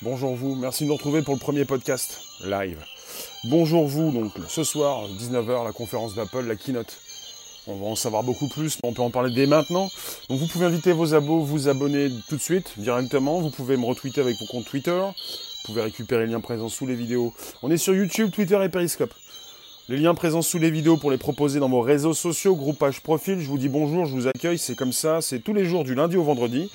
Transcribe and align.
Bonjour 0.00 0.36
vous, 0.36 0.54
merci 0.54 0.84
de 0.84 0.88
nous 0.90 0.94
retrouver 0.94 1.22
pour 1.22 1.34
le 1.34 1.40
premier 1.40 1.64
podcast 1.64 2.20
live. 2.44 2.78
Bonjour 3.42 3.88
vous, 3.88 4.12
donc 4.12 4.30
ce 4.46 4.62
soir, 4.62 5.08
19h, 5.08 5.64
la 5.64 5.72
conférence 5.72 6.14
d'Apple, 6.14 6.46
la 6.46 6.54
keynote. 6.54 7.00
On 7.66 7.74
va 7.74 7.86
en 7.86 7.96
savoir 7.96 8.22
beaucoup 8.22 8.46
plus, 8.46 8.78
mais 8.80 8.90
on 8.90 8.92
peut 8.92 9.02
en 9.02 9.10
parler 9.10 9.34
dès 9.34 9.46
maintenant. 9.46 9.88
Donc 10.28 10.38
vous 10.38 10.46
pouvez 10.46 10.66
inviter 10.66 10.92
vos 10.92 11.14
abos, 11.14 11.40
vous 11.40 11.66
abonner 11.66 12.10
tout 12.28 12.36
de 12.36 12.40
suite, 12.40 12.74
directement. 12.76 13.40
Vous 13.40 13.50
pouvez 13.50 13.76
me 13.76 13.86
retweeter 13.86 14.20
avec 14.20 14.36
vos 14.38 14.46
comptes 14.46 14.66
Twitter. 14.66 14.92
Vous 14.92 15.66
pouvez 15.66 15.82
récupérer 15.82 16.26
les 16.26 16.32
liens 16.32 16.40
présents 16.40 16.68
sous 16.68 16.86
les 16.86 16.94
vidéos. 16.94 17.34
On 17.64 17.70
est 17.72 17.76
sur 17.76 17.92
YouTube, 17.92 18.30
Twitter 18.30 18.62
et 18.62 18.68
Periscope. 18.68 19.12
Les 19.88 19.96
liens 19.96 20.14
présents 20.14 20.42
sous 20.42 20.60
les 20.60 20.70
vidéos 20.70 20.96
pour 20.96 21.10
les 21.10 21.18
proposer 21.18 21.58
dans 21.58 21.68
vos 21.68 21.80
réseaux 21.80 22.14
sociaux, 22.14 22.54
groupage 22.54 23.00
profil. 23.00 23.40
Je 23.40 23.48
vous 23.48 23.58
dis 23.58 23.68
bonjour, 23.68 24.06
je 24.06 24.12
vous 24.12 24.28
accueille, 24.28 24.58
c'est 24.58 24.76
comme 24.76 24.92
ça, 24.92 25.20
c'est 25.22 25.40
tous 25.40 25.54
les 25.54 25.64
jours 25.64 25.82
du 25.82 25.96
lundi 25.96 26.16
au 26.16 26.22
vendredi 26.22 26.70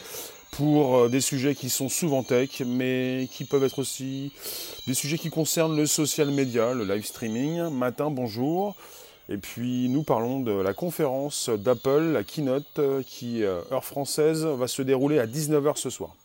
pour 0.57 0.97
euh, 0.97 1.09
des 1.09 1.21
sujets 1.21 1.55
qui 1.55 1.69
sont 1.69 1.89
souvent 1.89 2.23
tech, 2.23 2.61
mais 2.65 3.27
qui 3.31 3.45
peuvent 3.45 3.63
être 3.63 3.79
aussi 3.79 4.31
des 4.85 4.93
sujets 4.93 5.17
qui 5.17 5.29
concernent 5.29 5.75
le 5.75 5.85
social 5.85 6.29
media, 6.29 6.73
le 6.73 6.83
live 6.83 7.05
streaming. 7.05 7.69
Matin, 7.69 8.11
bonjour. 8.11 8.75
Et 9.29 9.37
puis 9.37 9.89
nous 9.89 10.03
parlons 10.03 10.41
de 10.41 10.51
la 10.51 10.73
conférence 10.73 11.49
d'Apple, 11.49 12.11
la 12.13 12.23
keynote, 12.23 12.65
euh, 12.79 13.01
qui, 13.03 13.43
euh, 13.43 13.61
heure 13.71 13.85
française, 13.85 14.45
va 14.45 14.67
se 14.67 14.81
dérouler 14.81 15.19
à 15.19 15.25
19h 15.25 15.77
ce 15.77 15.89
soir. 15.89 16.15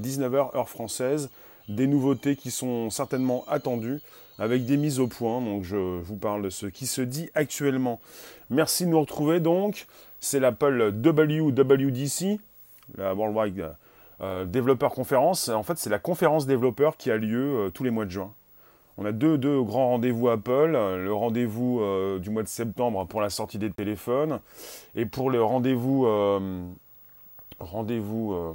19h, 0.00 0.56
heure 0.56 0.68
française. 0.68 1.28
Des 1.68 1.86
nouveautés 1.86 2.36
qui 2.36 2.52
sont 2.52 2.90
certainement 2.90 3.44
attendues, 3.48 4.00
avec 4.38 4.64
des 4.64 4.76
mises 4.76 5.00
au 5.00 5.08
point. 5.08 5.40
Donc 5.40 5.64
je 5.64 5.76
vous 5.76 6.16
parle 6.16 6.42
de 6.42 6.50
ce 6.50 6.66
qui 6.66 6.86
se 6.86 7.02
dit 7.02 7.28
actuellement. 7.34 8.00
Merci 8.48 8.84
de 8.84 8.90
nous 8.90 9.00
retrouver 9.00 9.40
donc. 9.40 9.86
C'est 10.20 10.40
l'Apple 10.40 10.92
WWDC, 10.92 12.38
la 12.96 13.14
Worldwide 13.14 13.74
euh, 14.22 14.46
Developer 14.46 14.88
Conference. 14.94 15.48
En 15.50 15.62
fait, 15.62 15.76
c'est 15.76 15.90
la 15.90 15.98
conférence 15.98 16.46
développeur 16.46 16.96
qui 16.96 17.10
a 17.10 17.18
lieu 17.18 17.66
euh, 17.66 17.70
tous 17.70 17.84
les 17.84 17.90
mois 17.90 18.06
de 18.06 18.10
juin. 18.10 18.32
On 18.96 19.04
a 19.04 19.12
deux, 19.12 19.36
deux 19.36 19.62
grands 19.62 19.90
rendez-vous 19.90 20.30
Apple. 20.30 20.72
Le 20.72 21.12
rendez-vous 21.12 21.80
euh, 21.80 22.18
du 22.18 22.30
mois 22.30 22.42
de 22.42 22.48
septembre 22.48 23.06
pour 23.06 23.20
la 23.20 23.28
sortie 23.28 23.58
des 23.58 23.70
téléphones. 23.70 24.40
Et 24.94 25.04
pour 25.04 25.30
le 25.30 25.42
rendez-vous 25.42 26.06
rendez-vous 27.58 28.54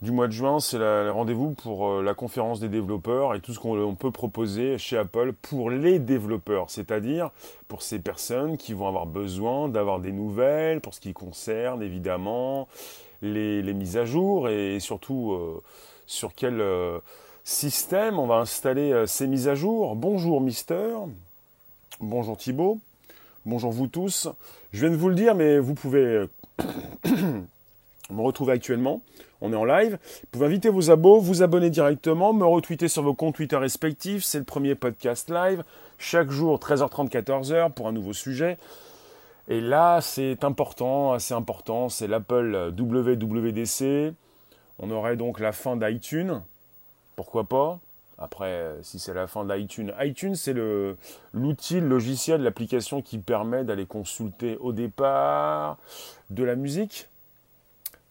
du 0.00 0.10
mois 0.10 0.26
de 0.26 0.32
juin, 0.32 0.58
c'est 0.60 0.78
le 0.78 1.10
rendez-vous 1.10 1.50
pour 1.50 2.02
la 2.02 2.14
conférence 2.14 2.60
des 2.60 2.70
développeurs 2.70 3.34
et 3.34 3.40
tout 3.40 3.52
ce 3.52 3.58
qu'on 3.58 3.94
peut 3.94 4.10
proposer 4.10 4.78
chez 4.78 4.96
Apple 4.96 5.34
pour 5.34 5.70
les 5.70 5.98
développeurs, 5.98 6.70
c'est-à-dire 6.70 7.30
pour 7.68 7.82
ces 7.82 7.98
personnes 7.98 8.56
qui 8.56 8.72
vont 8.72 8.88
avoir 8.88 9.04
besoin 9.04 9.68
d'avoir 9.68 10.00
des 10.00 10.12
nouvelles 10.12 10.80
pour 10.80 10.94
ce 10.94 11.00
qui 11.00 11.12
concerne 11.12 11.82
évidemment 11.82 12.68
les, 13.22 13.74
mises 13.74 13.96
à 13.96 14.04
jour 14.04 14.48
et 14.48 14.80
surtout 14.80 15.32
euh, 15.32 15.62
sur 16.06 16.34
quel 16.34 16.60
euh, 16.60 16.98
système 17.44 18.18
on 18.18 18.26
va 18.26 18.36
installer 18.36 18.92
euh, 18.92 19.06
ces 19.06 19.26
mises 19.26 19.48
à 19.48 19.54
jour. 19.54 19.96
Bonjour 19.96 20.40
Mister, 20.40 20.94
bonjour 22.00 22.36
Thibaut, 22.36 22.78
bonjour 23.44 23.72
vous 23.72 23.86
tous. 23.86 24.28
Je 24.72 24.80
viens 24.80 24.90
de 24.90 24.96
vous 24.96 25.08
le 25.08 25.14
dire, 25.14 25.34
mais 25.34 25.58
vous 25.58 25.74
pouvez 25.74 26.26
me 27.04 28.20
retrouver 28.20 28.52
actuellement. 28.52 29.02
On 29.42 29.52
est 29.52 29.56
en 29.56 29.64
live. 29.64 29.98
Vous 30.22 30.28
pouvez 30.30 30.46
inviter 30.46 30.70
vos 30.70 30.90
abos, 30.90 31.20
vous 31.20 31.42
abonner 31.42 31.68
directement, 31.68 32.32
me 32.32 32.44
retweeter 32.44 32.88
sur 32.88 33.02
vos 33.02 33.14
comptes 33.14 33.34
Twitter 33.34 33.56
respectifs. 33.56 34.24
C'est 34.24 34.38
le 34.38 34.44
premier 34.44 34.74
podcast 34.74 35.30
live. 35.30 35.62
Chaque 35.98 36.30
jour, 36.30 36.58
13h30, 36.58 37.10
14h 37.10 37.72
pour 37.72 37.88
un 37.88 37.92
nouveau 37.92 38.14
sujet. 38.14 38.56
Et 39.48 39.60
là, 39.60 40.00
c'est 40.00 40.42
important, 40.44 41.12
assez 41.12 41.34
important, 41.34 41.88
c'est 41.88 42.08
l'Apple 42.08 42.72
WWDC. 42.76 44.12
On 44.78 44.90
aurait 44.90 45.16
donc 45.16 45.38
la 45.38 45.52
fin 45.52 45.76
d'iTunes. 45.76 46.42
Pourquoi 47.14 47.44
pas? 47.44 47.78
Après, 48.18 48.74
si 48.82 48.98
c'est 48.98 49.14
la 49.14 49.26
fin 49.26 49.44
d'iTunes. 49.44 49.92
iTunes, 50.00 50.34
c'est 50.34 50.54
l'outil, 51.32 51.80
le 51.80 51.88
logiciel, 51.88 52.42
l'application 52.42 53.02
qui 53.02 53.18
permet 53.18 53.62
d'aller 53.62 53.86
consulter 53.86 54.56
au 54.56 54.72
départ 54.72 55.78
de 56.30 56.42
la 56.42 56.56
musique. 56.56 57.08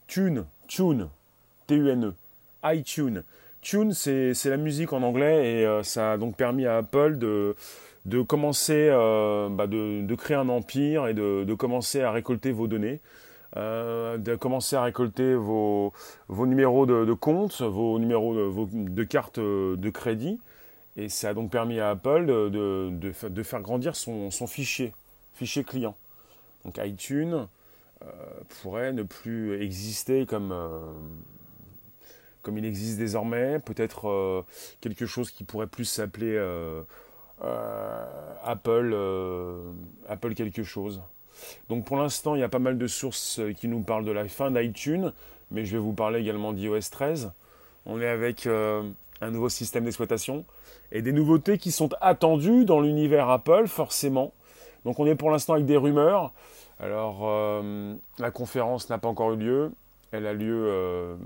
Tune, 0.07 0.45
tune, 0.67 1.09
T-U-N-E, 1.67 2.13
iTunes. 2.63 3.23
Tune, 3.65 3.93
c'est 3.93 4.45
la 4.45 4.57
musique 4.57 4.93
en 4.93 5.01
anglais 5.01 5.53
et 5.53 5.65
euh, 5.65 5.81
ça 5.81 6.11
a 6.11 6.17
donc 6.19 6.35
permis 6.35 6.67
à 6.67 6.77
Apple 6.77 7.17
de, 7.17 7.55
commencer, 8.21 8.89
euh, 8.91 9.49
bah 9.49 9.65
créer 10.19 10.37
un 10.37 10.49
empire 10.49 11.07
et 11.07 11.15
de, 11.15 11.51
commencer 11.55 12.01
à 12.01 12.11
récolter 12.11 12.51
vos 12.51 12.67
données, 12.67 13.01
euh, 13.57 14.19
de 14.19 14.35
commencer 14.35 14.75
à 14.75 14.83
récolter 14.83 15.33
vos, 15.33 15.91
numéros 16.29 16.85
de, 16.85 17.11
compte, 17.13 17.61
vos 17.61 17.97
numéros 17.97 18.35
de, 18.35 18.41
vos, 18.41 18.69
de 18.71 19.89
crédit. 19.89 20.39
Et 20.95 21.09
ça 21.09 21.29
a 21.29 21.33
donc 21.33 21.49
permis 21.49 21.79
à 21.79 21.89
Apple 21.89 22.27
de, 22.27 23.41
faire 23.41 23.61
grandir 23.61 23.95
son, 23.95 24.29
fichier, 24.45 24.93
fichier 25.33 25.63
client. 25.63 25.95
Donc 26.65 26.79
iTunes 26.83 27.47
pourrait 28.61 28.93
ne 28.93 29.01
plus 29.01 29.59
exister 29.59 30.27
comme 30.27 30.53
comme 32.45 32.57
il 32.59 32.65
existe 32.65 32.97
désormais, 32.99 33.59
peut-être 33.59 34.45
quelque 34.79 35.05
chose 35.05 35.31
qui 35.31 35.43
pourrait 35.43 35.67
plus 35.67 35.85
s'appeler 35.85 36.37
euh, 37.43 38.05
Apple, 38.43 38.91
euh, 38.93 39.71
Apple 40.07 40.35
quelque 40.35 40.63
chose. 40.63 41.01
Donc 41.67 41.85
pour 41.85 41.97
l'instant, 41.97 42.35
il 42.35 42.39
y 42.39 42.43
a 42.43 42.49
pas 42.49 42.59
mal 42.59 42.77
de 42.77 42.87
sources 42.87 43.41
qui 43.57 43.67
nous 43.67 43.81
parlent 43.81 44.05
de 44.05 44.11
la 44.11 44.27
fin 44.27 44.51
d'iTunes, 44.51 45.11
mais 45.51 45.65
je 45.65 45.73
vais 45.73 45.83
vous 45.83 45.93
parler 45.93 46.19
également 46.21 46.53
d'iOS 46.53 46.89
13. 46.91 47.31
On 47.85 47.99
est 47.99 48.07
avec 48.07 48.47
euh, 48.47 48.83
un 49.21 49.31
nouveau 49.31 49.49
système 49.49 49.83
d'exploitation 49.83 50.45
et 50.91 51.01
des 51.01 51.11
nouveautés 51.11 51.57
qui 51.57 51.71
sont 51.71 51.89
attendues 51.99 52.63
dans 52.63 52.79
l'univers 52.79 53.29
Apple, 53.29 53.67
forcément. 53.67 54.31
Donc 54.85 54.99
on 54.99 55.05
est 55.05 55.15
pour 55.15 55.29
l'instant 55.29 55.53
avec 55.53 55.65
des 55.65 55.77
rumeurs. 55.77 56.31
Alors 56.79 57.63
la 58.19 58.31
conférence 58.31 58.89
n'a 58.89 58.97
pas 58.97 59.07
encore 59.07 59.33
eu 59.33 59.37
lieu. 59.37 59.71
Elle 60.11 60.27
a 60.27 60.33
lieu 60.33 61.17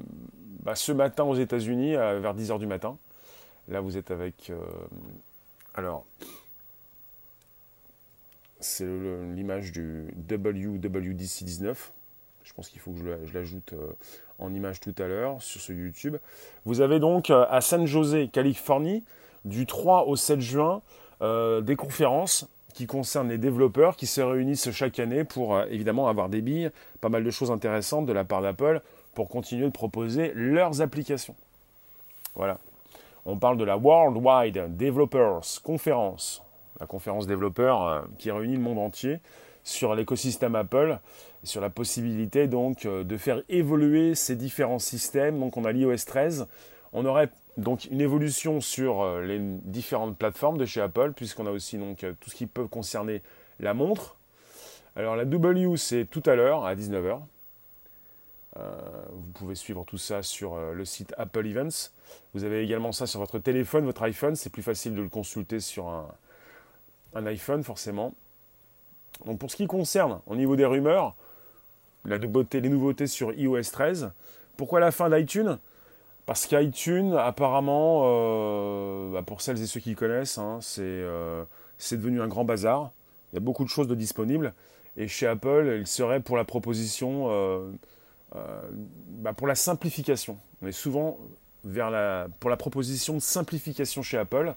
bah, 0.60 0.76
ce 0.76 0.92
matin 0.92 1.24
aux 1.24 1.36
États-Unis 1.36 1.94
vers 1.94 2.36
10h 2.36 2.60
du 2.60 2.68
matin. 2.68 2.98
Là 3.68 3.82
vous 3.82 3.98
êtes 3.98 4.12
avec 4.12 4.52
alors, 5.80 6.06
c'est 8.60 8.86
l'image 8.86 9.72
du 9.72 10.08
WWDC 10.30 11.44
19. 11.44 11.94
Je 12.44 12.54
pense 12.54 12.68
qu'il 12.68 12.82
faut 12.82 12.92
que 12.92 13.00
je 13.26 13.34
l'ajoute 13.34 13.74
euh, 13.74 13.94
en 14.40 14.54
image 14.54 14.80
tout 14.80 14.96
à 14.98 15.08
l'heure 15.08 15.42
sur 15.42 15.62
ce 15.62 15.72
YouTube. 15.72 16.18
Vous 16.66 16.82
avez 16.82 17.00
donc 17.00 17.30
euh, 17.30 17.46
à 17.50 17.62
San 17.62 17.86
Jose, 17.86 18.30
Californie, 18.34 19.04
du 19.46 19.66
3 19.66 20.08
au 20.08 20.16
7 20.16 20.42
juin, 20.42 20.82
euh, 21.22 21.62
des 21.62 21.76
conférences 21.76 22.48
qui 22.74 22.86
concernent 22.86 23.30
les 23.30 23.38
développeurs 23.38 23.96
qui 23.96 24.08
se 24.08 24.20
réunissent 24.20 24.72
chaque 24.72 25.00
année 25.00 25.24
pour 25.24 25.62
évidemment 25.64 26.08
avoir 26.10 26.28
des 26.28 26.42
billes, 26.42 26.72
pas 27.02 27.10
mal 27.10 27.24
de 27.24 27.32
choses 27.32 27.52
intéressantes 27.52 28.06
de 28.06 28.14
la 28.14 28.26
part 28.26 28.42
d'Apple 28.42 28.82
pour 29.14 29.30
continuer 29.30 29.66
de 29.66 29.72
proposer 29.72 30.32
leurs 30.36 30.82
applications. 30.82 31.36
Voilà. 32.36 32.60
On 33.26 33.38
parle 33.38 33.58
de 33.58 33.64
la 33.64 33.78
Worldwide 33.78 34.78
Developers 34.78 35.62
Conference, 35.64 36.42
la 36.80 36.88
conférence 36.88 37.28
développeurs 37.28 37.86
euh, 37.86 38.02
qui 38.18 38.32
réunit 38.32 38.56
le 38.56 38.62
monde 38.62 38.80
entier 38.80 39.20
sur 39.64 39.94
l'écosystème 39.94 40.56
Apple, 40.56 40.98
sur 41.44 41.62
la 41.62 41.70
possibilité 41.70 42.48
donc 42.48 42.86
euh, 42.86 43.04
de 43.04 43.18
faire 43.18 43.42
évoluer 43.50 44.16
ces 44.16 44.36
différents 44.36 44.80
systèmes. 44.80 45.40
Donc 45.40 45.58
on 45.58 45.66
a 45.66 45.72
l'iOS 45.72 46.06
13, 46.08 46.48
on 46.94 47.06
aurait 47.06 47.30
donc 47.58 47.86
une 47.92 48.02
évolution 48.02 48.62
sur 48.62 49.02
euh, 49.02 49.22
les 49.22 49.40
différentes 49.40 50.18
plateformes 50.18 50.58
de 50.58 50.66
chez 50.66 50.82
Apple, 50.82 51.12
puisqu'on 51.14 51.46
a 51.46 51.52
aussi 51.52 51.78
donc 51.78 52.06
tout 52.20 52.30
ce 52.30 52.36
qui 52.36 52.48
peut 52.48 52.68
concerner 52.68 53.22
la 53.60 53.74
montre. 53.74 54.16
Alors 54.96 55.16
la 55.16 55.26
W 55.26 55.76
c'est 55.78 56.06
tout 56.06 56.24
à 56.26 56.36
l'heure 56.36 56.66
à 56.66 56.74
19h. 56.74 57.20
Euh, 58.58 59.06
vous 59.12 59.32
pouvez 59.34 59.56
suivre 59.56 59.84
tout 59.86 59.98
ça 59.98 60.24
sur 60.24 60.56
euh, 60.56 60.74
le 60.74 60.84
site 60.84 61.14
Apple 61.18 61.46
Events. 61.46 61.92
Vous 62.34 62.44
avez 62.44 62.64
également 62.64 62.92
ça 62.92 63.06
sur 63.06 63.20
votre 63.20 63.38
téléphone, 63.40 63.86
votre 63.86 64.02
iPhone. 64.04 64.36
C'est 64.36 64.50
plus 64.50 64.64
facile 64.64 64.96
de 64.96 65.02
le 65.02 65.10
consulter 65.10 65.60
sur 65.60 65.88
un, 65.88 67.26
iPhone, 67.26 67.64
forcément. 67.64 68.14
Donc 69.26 69.40
pour 69.40 69.52
ce 69.52 69.56
qui 69.56 69.68
concerne, 69.68 70.20
au 70.26 70.36
niveau 70.36 70.56
des 70.56 70.66
rumeurs, 70.66 71.16
la 72.06 72.18
les 72.18 72.70
nouveautés 72.70 73.08
sur 73.08 73.34
iOS 73.34 73.62
13. 73.72 74.12
Pourquoi 74.58 74.80
la 74.80 74.92
fin 74.92 75.10
d'iTunes? 75.10 75.60
Parce 76.26 76.46
qu'iTunes, 76.46 77.14
apparemment, 77.14 78.04
euh, 78.06 79.12
bah, 79.12 79.24
pour 79.24 79.42
celles 79.42 79.62
et 79.62 79.68
ceux 79.68 79.80
qui 79.80 79.96
connaissent, 79.96 80.38
hein, 80.38 80.60
c'est 80.62 81.98
devenu 81.98 82.22
un 82.22 82.28
grand 82.28 82.46
bazar. 82.46 82.92
Il 83.32 83.36
y 83.36 83.38
a 83.38 83.42
beaucoup 83.42 83.64
de 83.64 83.70
choses 83.70 83.88
de 83.88 83.96
disponibles. 83.96 84.54
Et 84.98 85.08
chez 85.08 85.28
Apple, 85.28 85.78
il 85.80 85.88
serait 85.88 86.20
pour 86.20 86.38
la 86.38 86.44
proposition 86.44 87.30
bah, 88.34 89.34
pour 89.34 89.48
la 89.48 89.56
simplification. 89.56 90.38
On 90.62 90.68
est 90.68 90.72
souvent 90.72 91.18
vers 91.64 91.90
la, 91.90 92.28
pour 92.40 92.50
la 92.50 92.58
proposition 92.58 93.16
de 93.16 93.20
simplification 93.20 94.02
chez 94.02 94.18
Apple. 94.18 94.54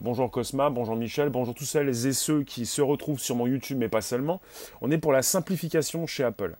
Bonjour 0.00 0.30
Cosma, 0.30 0.70
bonjour 0.70 0.96
Michel, 0.96 1.28
bonjour 1.28 1.54
tous 1.54 1.66
celles 1.66 2.06
et 2.06 2.12
ceux 2.14 2.42
qui 2.42 2.64
se 2.64 2.80
retrouvent 2.80 3.20
sur 3.20 3.36
mon 3.36 3.46
YouTube, 3.46 3.76
mais 3.78 3.90
pas 3.90 4.00
seulement. 4.00 4.40
On 4.80 4.90
est 4.90 4.98
pour 4.98 5.12
la 5.12 5.22
simplification 5.22 6.06
chez 6.06 6.24
Apple. 6.24 6.56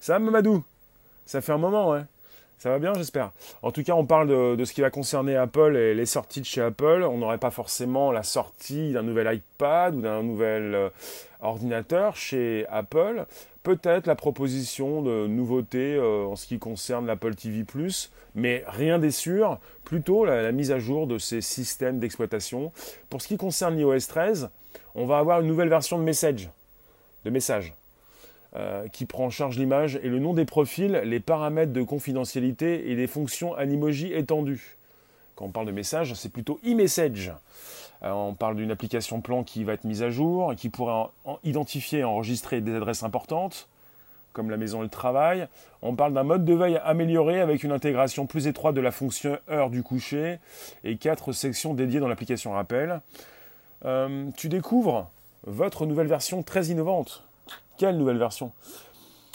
Ça 0.00 0.14
va 0.14 0.18
Mamadou? 0.20 0.64
Ça 1.26 1.40
fait 1.42 1.52
un 1.52 1.58
moment, 1.58 1.90
ouais. 1.90 2.02
Ça 2.58 2.70
va 2.70 2.78
bien, 2.78 2.94
j'espère? 2.94 3.32
En 3.62 3.72
tout 3.72 3.82
cas, 3.82 3.94
on 3.94 4.06
parle 4.06 4.56
de, 4.56 4.64
ce 4.64 4.72
qui 4.72 4.80
va 4.80 4.90
concerner 4.90 5.36
Apple 5.36 5.76
et 5.76 5.94
les 5.94 6.06
sorties 6.06 6.40
de 6.40 6.46
chez 6.46 6.62
Apple. 6.62 7.02
On 7.02 7.18
n'aurait 7.18 7.38
pas 7.38 7.50
forcément 7.50 8.12
la 8.12 8.22
sortie 8.22 8.92
d'un 8.92 9.02
nouvel 9.02 9.34
iPad 9.34 9.96
ou 9.96 10.00
d'un 10.00 10.22
nouvel 10.22 10.74
euh, 10.74 10.88
ordinateur 11.40 12.16
chez 12.16 12.64
Apple. 12.70 13.26
Peut-être 13.62 14.08
la 14.08 14.16
proposition 14.16 15.02
de 15.02 15.28
nouveautés 15.28 15.94
euh, 15.94 16.24
en 16.24 16.34
ce 16.34 16.46
qui 16.46 16.58
concerne 16.58 17.06
l'Apple 17.06 17.34
TV⁇ 17.36 17.62
mais 18.34 18.64
rien 18.66 18.98
n'est 18.98 19.12
sûr. 19.12 19.60
Plutôt 19.84 20.24
la, 20.24 20.50
mise 20.50 20.72
à 20.72 20.78
jour 20.78 21.06
de 21.06 21.18
ces 21.18 21.40
systèmes 21.40 22.00
d'exploitation. 22.00 22.72
Pour 23.08 23.22
ce 23.22 23.28
qui 23.28 23.36
concerne 23.36 23.76
l'iOS 23.76 24.08
13, 24.08 24.50
on 24.94 25.06
va 25.06 25.18
avoir 25.18 25.40
une 25.40 25.46
nouvelle 25.46 25.68
version 25.68 25.98
de 25.98 26.02
Message. 26.04 26.50
Euh, 28.54 28.86
qui 28.88 29.06
prend 29.06 29.26
en 29.26 29.30
charge 29.30 29.58
l'image 29.58 29.98
et 30.02 30.10
le 30.10 30.18
nom 30.18 30.34
des 30.34 30.44
profils, 30.44 30.92
les 31.04 31.20
paramètres 31.20 31.72
de 31.72 31.82
confidentialité 31.82 32.90
et 32.90 32.94
les 32.94 33.06
fonctions 33.06 33.54
Animoji 33.54 34.12
étendues. 34.12 34.76
Quand 35.36 35.46
on 35.46 35.50
parle 35.50 35.66
de 35.66 35.72
message, 35.72 36.12
c'est 36.12 36.28
plutôt 36.28 36.60
e-message. 36.62 37.32
Euh, 38.04 38.10
on 38.10 38.34
parle 38.34 38.56
d'une 38.56 38.70
application 38.70 39.20
plan 39.20 39.44
qui 39.44 39.64
va 39.64 39.74
être 39.74 39.84
mise 39.84 40.02
à 40.02 40.10
jour 40.10 40.52
et 40.52 40.56
qui 40.56 40.68
pourrait 40.68 41.06
identifier 41.44 42.00
et 42.00 42.04
enregistrer 42.04 42.60
des 42.60 42.74
adresses 42.74 43.02
importantes, 43.02 43.68
comme 44.32 44.50
la 44.50 44.56
maison 44.56 44.80
et 44.80 44.84
le 44.84 44.90
travail. 44.90 45.46
On 45.82 45.94
parle 45.94 46.12
d'un 46.12 46.22
mode 46.22 46.44
de 46.44 46.54
veille 46.54 46.80
amélioré 46.84 47.40
avec 47.40 47.64
une 47.64 47.72
intégration 47.72 48.26
plus 48.26 48.46
étroite 48.46 48.74
de 48.74 48.80
la 48.80 48.90
fonction 48.90 49.38
heure 49.50 49.70
du 49.70 49.82
coucher 49.82 50.38
et 50.84 50.96
quatre 50.96 51.32
sections 51.32 51.74
dédiées 51.74 52.00
dans 52.00 52.08
l'application 52.08 52.52
rappel. 52.52 53.00
Euh, 53.84 54.30
tu 54.36 54.48
découvres 54.48 55.10
votre 55.44 55.86
nouvelle 55.86 56.06
version 56.06 56.42
très 56.42 56.66
innovante 56.66 57.24
quelle 57.82 57.96
nouvelle 57.96 58.18
version? 58.18 58.52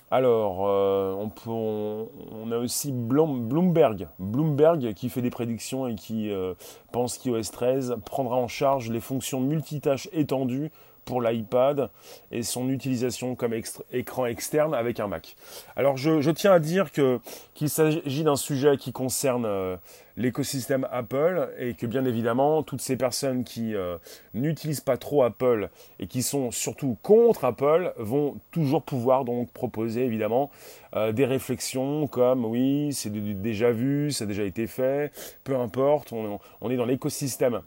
Alors, 0.09 0.65
euh, 0.65 1.27
on, 1.47 2.51
a 2.51 2.57
aussi 2.57 2.93
Bloomberg. 2.93 4.07
Bloomberg 4.19 4.93
qui 4.93 5.09
fait 5.09 5.21
des 5.21 5.29
prédictions 5.29 5.85
et 5.87 5.95
qui 5.95 6.31
euh, 6.31 6.53
pense 6.93 7.17
qu'iOS 7.17 7.51
13 7.51 7.97
prendra 8.05 8.37
en 8.37 8.47
charge 8.47 8.89
les 8.89 9.01
fonctions 9.01 9.41
multitâches 9.41 10.07
étendues 10.13 10.71
pour 11.07 11.21
l'iPad 11.21 11.89
et 12.31 12.43
son 12.43 12.69
utilisation 12.69 13.35
comme 13.35 13.53
écran 13.91 14.25
externe 14.25 14.73
avec 14.75 14.99
un 14.99 15.07
Mac. 15.07 15.35
Alors 15.75 15.95
je, 15.97 16.29
tiens 16.31 16.51
à 16.51 16.59
dire 16.59 16.91
que 16.91 17.19
qu'il 17.55 17.69
s'agit 17.69 18.23
d'un 18.23 18.35
sujet 18.35 18.75
qui 18.75 18.91
concerne 18.91 19.45
euh, 19.45 19.77
l'écosystème 20.17 20.85
Apple 20.91 21.49
et 21.57 21.73
que 21.75 21.85
bien 21.85 22.03
évidemment 22.03 22.61
toutes 22.61 22.81
ces 22.81 22.97
personnes 22.97 23.45
qui 23.45 23.73
euh, 23.73 23.97
n'utilisent 24.33 24.81
pas 24.81 24.97
trop 24.97 25.23
Apple 25.23 25.69
et 25.99 26.07
qui 26.07 26.21
sont 26.23 26.51
surtout 26.51 26.97
contre 27.01 27.45
Apple 27.45 27.93
vont 27.97 28.35
toujours 28.51 28.83
pouvoir 28.83 29.23
donc 29.23 29.49
proposer 29.51 30.03
évidemment 30.03 30.51
euh, 30.95 31.13
des 31.13 31.25
réflexions 31.25 32.05
comme 32.07 32.43
oui 32.43 32.89
c'est 32.91 33.09
déjà 33.09 33.71
vu, 33.71 34.11
ça 34.11 34.25
a 34.25 34.27
déjà 34.27 34.43
été 34.43 34.67
fait, 34.67 35.13
peu 35.45 35.55
importe, 35.55 36.11
on 36.11 36.69
est 36.69 36.75
dans 36.75 36.85
l'écosystème 36.85 37.61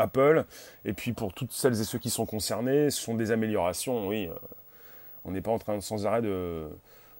Apple. 0.00 0.44
Et 0.84 0.92
puis 0.92 1.12
pour 1.12 1.32
toutes 1.32 1.52
celles 1.52 1.80
et 1.80 1.84
ceux 1.84 1.98
qui 1.98 2.10
sont 2.10 2.26
concernés, 2.26 2.90
ce 2.90 3.00
sont 3.00 3.14
des 3.14 3.30
améliorations, 3.30 4.08
oui. 4.08 4.26
Euh, 4.26 4.34
on 5.24 5.32
n'est 5.32 5.40
pas 5.40 5.50
en 5.50 5.58
train 5.58 5.80
sans 5.80 6.06
arrêt 6.06 6.22
de 6.22 6.68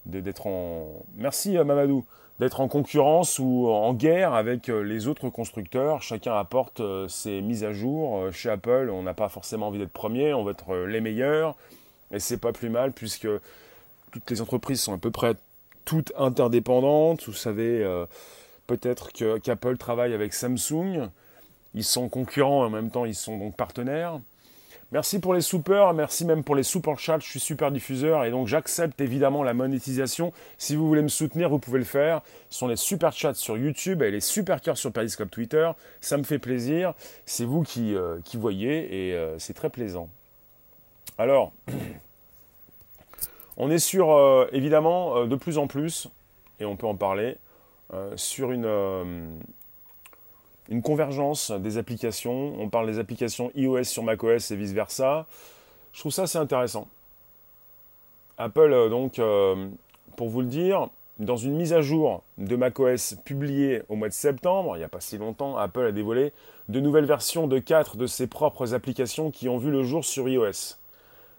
d'être 0.07 0.47
en 0.47 1.05
merci 1.17 1.59
euh, 1.59 1.65
Mamadou 1.65 2.07
d'être 2.39 2.61
en 2.61 2.69
concurrence 2.69 3.39
ou 3.39 3.69
en 3.69 3.93
guerre 3.93 4.33
avec 4.33 4.71
euh, 4.71 4.81
les 4.81 5.09
autres 5.09 5.29
constructeurs. 5.29 6.01
Chacun 6.01 6.35
apporte 6.35 6.81
ses 7.07 7.43
mises 7.43 7.65
à 7.65 7.75
jour. 7.75 8.33
Chez 8.33 8.49
Apple, 8.49 8.89
on 8.91 9.03
n'a 9.03 9.13
pas 9.13 9.29
forcément 9.29 9.69
envie 9.69 9.79
d'être 9.79 9.93
premier, 9.93 10.33
on 10.33 10.43
veut 10.43 10.53
être 10.53 10.75
les 10.75 11.03
meilleurs. 11.03 11.55
Et 12.13 12.19
c'est 12.19 12.39
pas 12.39 12.53
plus 12.53 12.71
mal 12.71 12.93
puisque 12.93 13.29
toutes 14.11 14.31
les 14.31 14.41
entreprises 14.41 14.81
sont 14.81 14.95
à 14.95 14.99
peu 14.99 15.11
près 15.11 15.35
toutes 15.85 16.13
interdépendantes. 16.17 17.25
Vous 17.27 17.35
savez, 17.35 17.85
peut-être 18.67 19.13
qu'Apple 19.13 19.77
travaille 19.77 20.15
avec 20.15 20.33
Samsung. 20.33 21.11
Ils 21.75 21.85
sont 21.85 22.09
concurrents 22.09 22.65
et 22.65 22.67
en 22.67 22.71
même 22.71 22.91
temps 22.91 23.05
ils 23.05 23.15
sont 23.15 23.39
donc 23.39 23.57
partenaires. 23.57 24.21
Merci 24.93 25.21
pour 25.21 25.35
les 25.35 25.41
soupers, 25.41 25.95
merci 25.95 26.25
même 26.25 26.43
pour 26.43 26.57
les 26.57 26.65
super 26.65 26.99
chats, 26.99 27.21
je 27.21 27.29
suis 27.29 27.39
super 27.39 27.71
diffuseur 27.71 28.25
et 28.25 28.33
donc 28.33 28.49
j'accepte 28.49 29.01
évidemment 29.01 29.45
la 29.45 29.55
monétisation. 29.55 30.33
Si 30.59 30.75
vous 30.75 30.89
voulez 30.89 31.03
me 31.03 31.09
soutenir, 31.09 31.49
vous 31.49 31.61
pouvez 31.61 31.79
le 31.79 31.85
faire. 31.85 32.23
Ce 32.51 32.59
sont 32.59 32.67
les 32.67 32.75
super 32.75 33.13
chats 33.13 33.35
sur 33.35 33.57
YouTube 33.57 34.03
et 34.03 34.11
les 34.11 34.19
super 34.19 34.61
cœurs 34.61 34.77
sur 34.77 34.93
Periscope 34.93 35.31
Twitter. 35.31 35.71
Ça 36.01 36.17
me 36.17 36.25
fait 36.25 36.41
plaisir. 36.41 36.95
C'est 37.25 37.45
vous 37.45 37.63
qui, 37.63 37.95
euh, 37.95 38.19
qui 38.25 38.37
voyez 38.37 39.11
et 39.11 39.15
euh, 39.15 39.39
c'est 39.39 39.55
très 39.55 39.71
plaisant. 39.71 40.09
Alors, 41.19 41.53
on 43.57 43.71
est 43.71 43.79
sur 43.79 44.11
euh, 44.11 44.49
évidemment 44.51 45.25
de 45.25 45.37
plus 45.37 45.57
en 45.57 45.69
plus, 45.69 46.09
et 46.59 46.65
on 46.65 46.75
peut 46.75 46.89
en 46.89 46.97
parler, 46.97 47.37
sur 48.17 48.51
une 48.51 49.41
une 50.71 50.83
convergence 50.83 51.51
des 51.51 51.79
applications. 51.79 52.55
On 52.59 52.69
parle 52.69 52.87
des 52.87 52.99
applications 52.99 53.51
iOS 53.55 53.85
sur 53.85 54.03
macOS 54.03 54.51
et 54.51 54.57
vice-versa. 54.57 55.27
Je 55.93 56.01
trouve 56.01 56.13
ça 56.13 56.23
assez 56.23 56.39
intéressant. 56.39 56.89
Apple, 58.39 58.73
euh, 58.73 58.89
donc, 58.89 59.19
euh, 59.19 59.67
pour 60.17 60.29
vous 60.29 60.41
le 60.41 60.47
dire, 60.47 60.89
dans 61.19 61.37
une 61.37 61.57
mise 61.57 61.73
à 61.73 61.83
jour 61.83 62.23
de 62.39 62.57
macOS 62.57 63.17
publiée 63.25 63.83
au 63.89 63.97
mois 63.97 64.09
de 64.09 64.15
septembre, 64.15 64.77
il 64.77 64.79
n'y 64.79 64.85
a 64.85 64.89
pas 64.89 65.01
si 65.01 65.19
longtemps, 65.19 65.59
Apple 65.59 65.85
a 65.85 65.93
dévoilé 65.93 66.33
de 66.69 66.81
nouvelles 66.81 67.05
versions 67.05 67.47
de 67.49 67.59
quatre 67.59 67.97
de 67.97 68.07
ses 68.07 68.27
propres 68.27 68.73
applications 68.73 69.31
qui 69.31 69.49
ont 69.49 69.59
vu 69.59 69.71
le 69.71 69.83
jour 69.83 70.05
sur 70.05 70.29
iOS 70.29 70.80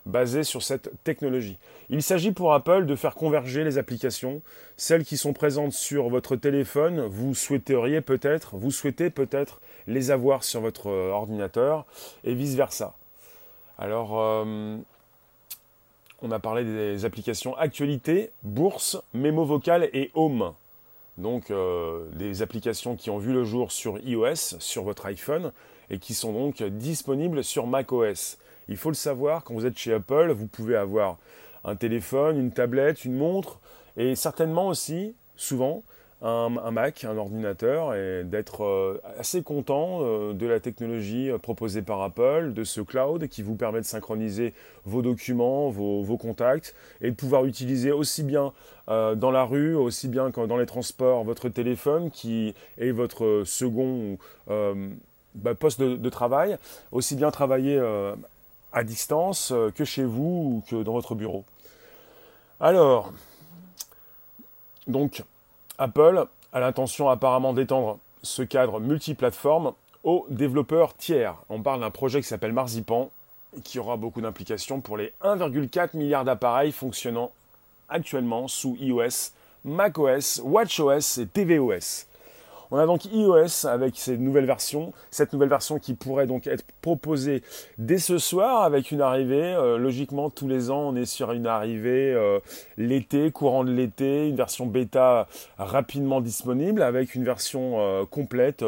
basé 0.06 0.44
sur 0.44 0.64
cette 0.64 0.92
technologie. 1.04 1.58
Il 1.90 2.02
s'agit 2.02 2.32
pour 2.32 2.54
Apple 2.54 2.86
de 2.86 2.96
faire 2.96 3.16
converger 3.16 3.64
les 3.64 3.78
applications, 3.78 4.42
celles 4.78 5.04
qui 5.04 5.18
sont 5.18 5.34
présentes 5.34 5.74
sur 5.74 6.10
votre 6.10 6.36
téléphone, 6.36 7.02
vous 7.02 7.36
souhaiteriez 7.36 8.02
peut-être, 8.02 8.56
vous 8.56 8.72
souhaitez 8.72 9.10
peut-être 9.10 9.60
les 9.88 10.12
avoir 10.12 10.44
sur 10.44 10.62
votre 10.62 10.88
euh, 10.88 11.12
ordinateur 11.12 11.86
et 12.24 12.34
vice-versa. 12.34 12.96
Alors, 13.78 14.20
euh, 14.20 14.78
on 16.22 16.32
a 16.32 16.40
parlé 16.40 16.64
des 16.64 17.04
applications 17.06 17.56
actualité, 17.58 18.32
bourse, 18.44 19.02
mémo 19.14 19.44
vocal 19.44 19.90
et 19.94 20.12
home. 20.14 20.54
Donc 21.18 21.52
euh, 21.52 22.08
des 22.14 22.42
applications 22.42 22.96
qui 22.96 23.10
ont 23.10 23.18
vu 23.18 23.34
le 23.34 23.44
jour 23.44 23.72
sur 23.72 24.00
iOS, 24.00 24.60
sur 24.60 24.84
votre 24.84 25.06
iPhone, 25.08 25.52
et 25.90 26.00
qui 26.00 26.14
sont 26.14 26.32
donc 26.32 26.64
disponibles 26.64 27.44
sur 27.44 27.68
macOS. 27.68 28.38
Il 28.72 28.78
faut 28.78 28.90
le 28.90 28.96
savoir, 28.96 29.44
quand 29.44 29.54
vous 29.54 29.66
êtes 29.66 29.78
chez 29.78 29.94
Apple, 29.94 30.32
vous 30.32 30.48
pouvez 30.48 30.78
avoir 30.78 31.18
un 31.66 31.76
téléphone, 31.76 32.38
une 32.40 32.52
tablette, 32.52 33.04
une 33.04 33.18
montre, 33.18 33.60
et 33.98 34.16
certainement 34.16 34.70
aussi, 34.70 35.14
souvent, 35.36 35.84
un, 36.22 36.72
Mac, 36.72 37.04
un 37.04 37.18
ordinateur, 37.18 37.96
et 37.96 38.24
d'être 38.24 38.64
euh, 38.64 39.02
assez 39.18 39.42
content 39.44 40.00
euh, 40.02 40.34
de 40.34 40.46
la 40.46 40.62
technologie 40.62 41.30
euh, 41.30 41.38
proposée 41.38 41.82
par 41.82 42.02
Apple, 42.02 42.54
de 42.54 42.64
ce 42.64 42.80
cloud 42.80 43.28
qui 43.28 43.42
vous 43.42 43.56
permet 43.56 43.80
de 43.80 43.86
synchroniser 43.86 44.54
vos 44.86 45.02
documents, 45.02 45.70
vos, 45.70 46.18
contacts, 46.18 46.74
et 47.02 47.10
de 47.10 47.16
pouvoir 47.16 47.44
utiliser 47.46 47.92
aussi 47.92 48.24
bien 48.24 48.54
dans 48.88 49.32
la 49.32 49.44
rue, 49.44 49.76
aussi 49.76 50.08
bien 50.08 50.32
que 50.32 50.46
dans 50.46 50.58
les 50.58 50.66
transports, 50.66 51.24
votre 51.24 51.50
téléphone 51.50 52.10
qui 52.10 52.54
est 52.78 52.92
votre 52.92 53.44
second 53.46 54.18
bah, 54.48 55.56
poste 55.56 55.80
de, 55.80 55.96
de, 55.96 56.10
travail, 56.10 56.58
aussi 56.92 57.16
bien 57.16 57.32
travailler 57.32 57.80
à 58.74 58.84
distance 58.84 59.52
euh, 59.52 59.72
que 59.72 59.86
chez 59.86 60.04
vous 60.04 60.64
ou 60.64 60.64
que 60.70 60.84
dans 60.84 60.94
votre 60.94 61.16
bureau. 61.16 61.44
Alors, 62.60 63.12
donc, 64.88 65.24
Apple 65.78 66.26
a 66.54 66.60
l'intention 66.60 67.10
apparemment 67.10 67.54
d'étendre 67.54 68.00
ce 68.24 68.44
cadre 68.44 68.80
multiplateforme 68.80 69.74
aux 70.04 70.26
développeurs 70.30 70.96
tiers. 70.96 71.36
On 71.50 71.62
parle 71.62 71.82
d'un 71.82 71.92
projet 71.92 72.22
qui 72.22 72.28
s'appelle 72.28 72.54
Marzipan 72.54 73.10
qui 73.64 73.80
aura 73.80 73.98
beaucoup 73.98 74.22
d'implications 74.22 74.80
pour 74.80 74.98
les 74.98 75.14
1,4 75.24 75.98
milliard 75.98 76.24
d'appareils 76.24 76.72
fonctionnant 76.72 77.32
actuellement 77.90 78.48
sous 78.48 78.78
iOS, 78.80 79.34
macOS, 79.66 80.42
watchOS 80.44 81.20
et 81.20 81.28
tvOS. 81.28 82.08
On 82.74 82.78
a 82.78 82.86
donc 82.86 83.04
iOS 83.06 83.68
avec 83.68 83.98
ces 83.98 84.18
nouvelles 84.18 84.46
versions, 84.46 84.94
cette 85.10 85.34
nouvelle 85.34 85.50
version 85.50 85.78
qui 85.78 85.94
pourrait 85.94 86.26
donc 86.26 86.48
être 86.48 86.64
proposée 86.82 87.44
dès 87.78 87.98
ce 87.98 88.18
soir 88.18 88.64
avec 88.64 88.92
une 88.92 89.02
arrivée. 89.02 89.44
Euh, 89.44 89.78
logiquement, 89.78 90.30
tous 90.30 90.48
les 90.48 90.72
ans, 90.72 90.80
on 90.80 90.96
est 90.96 91.06
sur 91.06 91.34
une 91.34 91.48
arrivée 91.48 92.14
euh, 92.14 92.40
l'été, 92.78 93.30
courant 93.32 93.66
de 93.66 93.72
l'été, 93.72 94.30
une 94.30 94.38
version 94.38 94.66
bêta 94.66 95.28
rapidement 95.58 96.22
disponible 96.22 96.82
avec 96.82 97.14
une 97.14 97.26
version 97.26 97.82
euh, 97.82 98.06
complète. 98.06 98.64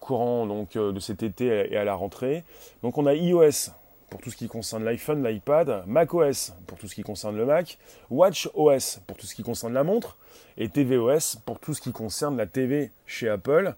courant 0.00 0.46
donc 0.46 0.76
de 0.76 1.00
cet 1.00 1.22
été 1.22 1.72
et 1.72 1.76
à 1.76 1.84
la 1.84 1.94
rentrée. 1.94 2.44
Donc 2.82 2.98
on 2.98 3.06
a 3.06 3.14
iOS 3.14 3.70
pour 4.16 4.22
tout 4.22 4.30
ce 4.30 4.36
qui 4.36 4.48
concerne 4.48 4.82
l'iPhone, 4.82 5.22
l'iPad, 5.22 5.82
macOS 5.86 6.54
pour 6.66 6.78
tout 6.78 6.88
ce 6.88 6.94
qui 6.94 7.02
concerne 7.02 7.36
le 7.36 7.44
Mac, 7.44 7.76
watchOS 8.08 9.00
pour 9.06 9.18
tout 9.18 9.26
ce 9.26 9.34
qui 9.34 9.42
concerne 9.42 9.74
la 9.74 9.84
montre, 9.84 10.16
et 10.56 10.70
tvOS 10.70 11.36
pour 11.44 11.60
tout 11.60 11.74
ce 11.74 11.82
qui 11.82 11.92
concerne 11.92 12.34
la 12.34 12.46
TV 12.46 12.90
chez 13.04 13.28
Apple. 13.28 13.74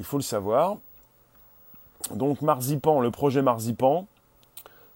Il 0.00 0.04
faut 0.04 0.16
le 0.16 0.24
savoir. 0.24 0.78
Donc 2.12 2.42
Marzipan, 2.42 2.98
le 2.98 3.12
projet 3.12 3.40
Marzipan, 3.40 4.08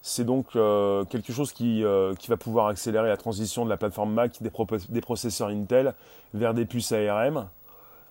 C'est 0.03 0.25
donc 0.25 0.57
euh, 0.57 1.05
quelque 1.05 1.33
chose 1.33 1.53
qui, 1.53 1.85
euh, 1.85 2.15
qui, 2.17 2.27
va 2.27 2.37
pouvoir 2.37 2.67
accélérer 2.67 3.09
la 3.09 3.17
transition 3.17 3.65
de 3.65 3.71
la 3.71 3.77
plateforme 3.77 4.13
Mac 4.13 4.43
des, 4.43 4.51
des 4.89 5.01
processeurs 5.01 5.51
Intel 5.51 5.95
vers 6.35 6.55
des 6.55 6.65
puces 6.65 6.91
ARM. 6.91 7.47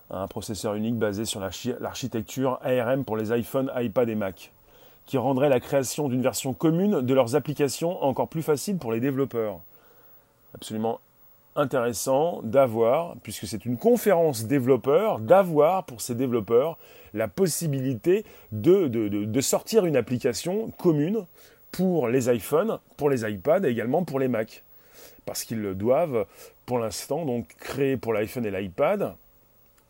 Un 0.10 0.28
processeur 0.30 0.76
unique 0.76 0.98
basé 0.98 1.26
sur 1.26 1.42
l'architecture 1.42 2.60
ARM 2.64 3.04
pour 3.04 3.18
les 3.18 3.38
iPhones, 3.38 3.70
iPad 3.76 4.08
et 4.08 4.16
Mac, 4.16 4.54
qui 5.06 5.18
rendrait 5.18 5.50
la 5.50 5.60
création 5.60 6.10
d'une 6.10 6.22
version 6.22 6.54
commune 6.54 7.02
de 7.02 7.14
leurs 7.14 7.36
applications 7.36 8.04
encore 8.04 8.28
plus 8.28 8.44
facile 8.44 8.78
pour 8.78 8.92
les 8.92 9.00
développeurs. 9.00 9.60
Absolument 10.54 11.00
intéressant 11.56 12.42
d'avoir, 12.44 13.16
puisque 13.24 13.48
c'est 13.48 13.66
une 13.66 13.78
conférence 13.78 14.46
développeur, 14.46 15.20
d'avoir 15.20 15.86
pour 15.86 16.02
ces 16.02 16.16
développeurs 16.16 16.78
la 17.14 17.28
possibilité 17.28 18.26
de, 18.52 19.42
sortir 19.42 19.86
une 19.86 19.96
application 19.96 20.72
commune 20.78 21.26
pour 21.72 22.10
les 22.10 22.34
iPhones, 22.34 22.80
pour 22.98 23.10
les 23.10 23.30
iPads 23.30 23.66
et 23.66 23.70
également 23.70 24.04
pour 24.04 24.20
les 24.20 24.28
Macs. 24.28 24.64
Parce 25.26 25.44
qu'ils 25.44 25.74
doivent, 25.74 26.26
pour 26.66 26.78
l'instant, 26.78 27.26
donc 27.26 27.48
créer 27.58 27.98
pour 27.98 28.14
l'iPhone 28.14 28.46
et 28.46 28.52
l'iPad, 28.52 29.14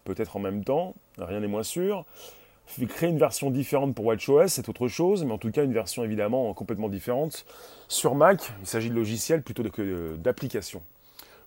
peut-être 0.04 0.36
en 0.36 0.40
même 0.40 0.64
temps, 0.64 0.94
rien 1.18 1.40
n'est 1.40 1.48
moins 1.48 1.64
sûr, 1.64 2.06
créer 2.88 3.10
une 3.10 3.20
version 3.20 3.52
différente 3.52 3.96
pour 3.96 4.06
WatchOS, 4.06 4.48
c'est 4.48 4.70
autre 4.70 4.88
chose, 4.88 5.24
mais 5.24 5.32
en 5.32 5.38
tout 5.38 5.52
cas 5.52 5.64
une 5.64 5.74
version 5.74 6.04
évidemment 6.04 6.54
complètement 6.54 6.90
différente. 6.90 7.46
Sur 7.88 8.16
Mac, 8.16 8.52
il 8.62 8.68
s'agit 8.68 8.90
de 8.90 8.96
logiciels 8.96 9.42
plutôt 9.42 9.64
que 9.64 10.16
d'applications. 10.18 10.82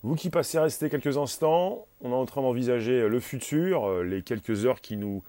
Vous 0.01 0.15
qui 0.15 0.29
passez 0.29 0.57
à 0.57 0.63
rester 0.63 0.89
quelques 0.89 1.17
instants, 1.17 1.85
on 2.01 2.11
est 2.11 2.15
en 2.15 2.25
train 2.25 2.41
d'envisager 2.41 3.07
le 3.07 3.19
futur, 3.19 3.85
euh, 3.85 4.03
les 4.03 4.21
quelques 4.21 4.65
heures 4.65 4.79
qui 4.79 4.95
nous 4.95 5.23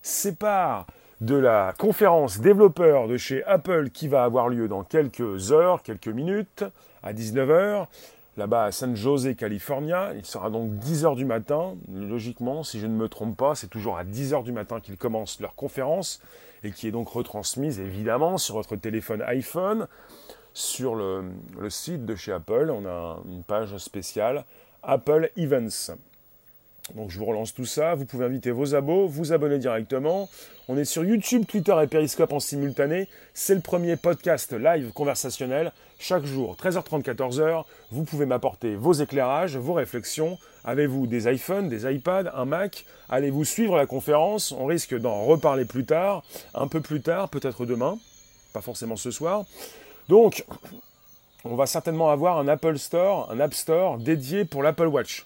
séparent 0.00 0.86
de 1.20 1.34
la 1.34 1.74
conférence 1.76 2.40
développeur 2.40 3.08
de 3.08 3.16
chez 3.16 3.44
Apple 3.44 3.90
qui 3.90 4.08
va 4.08 4.24
avoir 4.24 4.48
lieu 4.48 4.68
dans 4.68 4.84
quelques 4.84 5.50
heures, 5.50 5.82
quelques 5.82 6.08
minutes, 6.08 6.64
à 7.02 7.12
19h, 7.12 7.86
là-bas 8.36 8.64
à 8.64 8.72
San 8.72 8.96
Jose, 8.96 9.34
California. 9.36 10.12
Il 10.14 10.24
sera 10.24 10.50
donc 10.50 10.72
10h 10.74 11.16
du 11.16 11.24
matin. 11.24 11.76
Logiquement, 11.92 12.62
si 12.62 12.80
je 12.80 12.86
ne 12.86 12.94
me 12.94 13.08
trompe 13.08 13.36
pas, 13.36 13.54
c'est 13.54 13.68
toujours 13.68 13.96
à 13.96 14.04
10h 14.04 14.42
du 14.42 14.52
matin 14.52 14.80
qu'ils 14.80 14.96
commencent 14.96 15.40
leur 15.40 15.54
conférence 15.54 16.20
et 16.64 16.70
qui 16.70 16.86
est 16.86 16.92
donc 16.92 17.08
retransmise 17.08 17.80
évidemment 17.80 18.38
sur 18.38 18.54
votre 18.54 18.76
téléphone 18.76 19.22
iPhone 19.22 19.88
sur 20.54 20.94
le, 20.94 21.32
site 21.68 22.04
de 22.04 22.14
chez 22.14 22.32
Apple, 22.32 22.70
on 22.70 22.86
a 22.86 23.20
une 23.26 23.42
page 23.42 23.76
spéciale 23.78 24.44
Apple 24.82 25.30
Events. 25.36 25.92
Donc 26.94 27.10
je 27.10 27.18
vous 27.18 27.24
relance 27.24 27.54
tout 27.54 27.64
ça, 27.64 27.94
vous 27.94 28.04
pouvez 28.04 28.26
inviter 28.26 28.50
vos 28.50 28.74
abos, 28.74 29.06
vous 29.06 29.32
abonner 29.32 29.58
directement. 29.58 30.28
On 30.68 30.76
est 30.76 30.84
sur 30.84 31.04
YouTube, 31.04 31.46
Twitter 31.46 31.74
et 31.82 31.86
Periscope 31.86 32.32
en 32.32 32.40
simultané. 32.40 33.08
C'est 33.32 33.54
le 33.54 33.62
premier 33.62 33.96
podcast 33.96 34.52
live 34.52 34.92
conversationnel. 34.92 35.72
Chaque 35.98 36.24
jour, 36.26 36.56
13h30, 36.62 37.02
14h, 37.02 37.64
vous 37.90 38.04
pouvez 38.04 38.26
m'apporter 38.26 38.76
vos 38.76 38.92
éclairages, 38.92 39.56
vos 39.56 39.72
réflexions. 39.72 40.38
Avez-vous 40.64 41.06
des 41.06 41.32
iPhones, 41.32 41.68
des 41.68 41.90
iPads, 41.90 42.30
un 42.34 42.44
Mac? 42.44 42.84
Allez-vous 43.08 43.44
suivre 43.44 43.76
la 43.76 43.86
conférence? 43.86 44.52
On 44.52 44.66
risque 44.66 44.94
d'en 44.94 45.24
reparler 45.24 45.64
plus 45.64 45.84
tard, 45.84 46.22
un 46.54 46.68
peu 46.68 46.80
plus 46.80 47.00
tard, 47.00 47.30
peut-être 47.30 47.64
demain, 47.64 47.98
pas 48.52 48.60
forcément 48.60 48.96
ce 48.96 49.10
soir. 49.10 49.44
Donc, 50.08 50.44
on 51.44 51.56
va 51.56 51.66
certainement 51.66 52.10
avoir 52.10 52.38
un 52.38 52.48
Apple 52.48 52.78
Store, 52.78 53.30
un 53.32 53.40
App 53.40 53.54
Store 53.54 53.98
dédié 53.98 54.44
pour 54.44 54.62
l'Apple 54.62 54.88
Watch. 54.88 55.24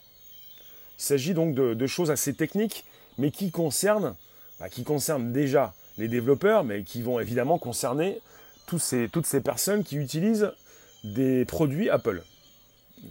Il 0.99 1.03
s'agit 1.03 1.35
donc 1.35 1.55
de, 1.55 1.87
choses 1.87 2.11
assez 2.11 2.35
techniques, 2.35 2.85
mais 3.19 3.31
qui 3.31 3.51
concernent, 3.51 4.15
bah, 4.61 4.69
qui 4.69 4.85
concernent 4.85 5.33
déjà 5.33 5.75
les 5.99 6.09
développeurs, 6.09 6.65
mais 6.65 6.83
qui 6.83 7.03
vont 7.03 7.21
évidemment 7.21 7.59
concerner 7.59 8.21
toutes 8.67 8.81
ces 8.81 9.41
personnes 9.41 9.85
qui 9.85 9.97
utilisent 9.97 10.51
des 11.05 11.45
produits 11.45 11.89
Apple. 11.89 12.23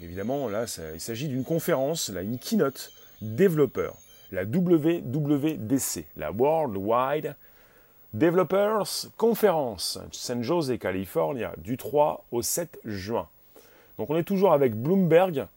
évidemment, 0.01 0.49
là, 0.49 0.65
il 0.93 0.99
s'agit 0.99 1.27
d'une 1.27 1.43
conférence, 1.43 2.09
là, 2.09 2.21
une 2.21 2.39
keynote 2.39 2.91
développeur, 3.21 3.95
la 4.31 4.43
WWDC, 4.43 6.05
la 6.17 6.31
World 6.31 6.75
Wide 6.75 7.35
Developers 8.15 9.07
Conference, 9.17 9.99
San 10.13 10.41
Jose, 10.41 10.77
California, 10.79 11.53
du 11.57 11.75
3 11.75 12.25
au 12.31 12.41
7 12.41 12.79
juin. 12.85 13.27
Donc 13.97 14.09
on 14.09 14.15
est 14.15 14.23
toujours 14.23 14.53
avec 14.53 14.73
Bloomberg, 14.73 15.47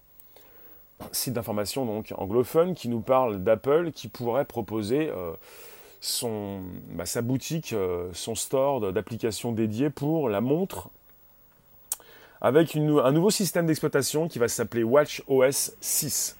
site 1.12 1.34
d'information 1.34 1.86
donc 1.86 2.12
anglophone, 2.16 2.74
qui 2.74 2.88
nous 2.88 3.00
parle 3.00 3.42
d'Apple, 3.42 3.92
qui 3.92 4.08
pourrait 4.08 4.44
proposer 4.44 5.10
euh, 5.10 5.32
bah, 6.92 7.06
sa 7.06 7.22
boutique, 7.22 7.72
euh, 7.72 8.08
son 8.12 8.34
store 8.34 8.92
d'applications 8.92 9.52
dédiées 9.52 9.90
pour 9.90 10.28
la 10.28 10.40
montre, 10.40 10.88
avec 12.40 12.76
un 12.76 13.12
nouveau 13.12 13.30
système 13.30 13.66
d'exploitation 13.66 14.28
qui 14.28 14.38
va 14.38 14.48
s'appeler 14.48 14.84
Watch 14.84 15.22
OS 15.26 15.72
6. 15.80 16.36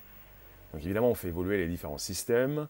Donc 0.73 0.85
évidemment, 0.85 1.11
on 1.11 1.15
fait 1.15 1.29
évoluer 1.29 1.59
les 1.59 1.67
différents 1.67 1.99
systèmes. 1.99 2.69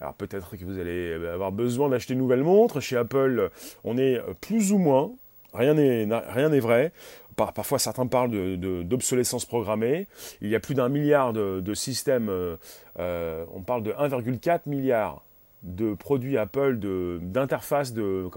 Alors 0.00 0.14
peut-être 0.14 0.56
que 0.56 0.64
vous 0.64 0.78
allez 0.78 1.12
euh, 1.12 1.34
avoir 1.34 1.52
besoin 1.52 1.88
d'acheter 1.88 2.14
une 2.14 2.20
nouvelle 2.20 2.42
montre. 2.42 2.80
Chez 2.80 2.96
Apple, 2.96 3.50
on 3.84 3.96
est 3.96 4.20
plus 4.40 4.72
ou 4.72 4.78
moins, 4.78 5.12
rien 5.54 5.74
n'est 5.74 6.60
vrai. 6.60 6.92
parfois 7.36 7.78
certains 7.78 8.06
parlent 8.06 8.58
d'obsolescence 8.58 9.44
programmée. 9.44 10.06
Il 10.40 10.48
y 10.48 10.56
a 10.56 10.60
plus 10.60 10.74
d'un 10.74 10.88
milliard 10.88 11.32
de, 11.32 11.74
systèmes, 11.74 12.28
euh, 12.28 13.44
on 13.52 13.60
parle 13.62 13.82
de 13.82 13.92
1,4 13.92 14.68
milliard 14.68 15.24
de 15.62 15.94
produits 15.94 16.36
Apple, 16.36 16.78
d'interfaces, 17.22 17.94
de, 17.94 18.28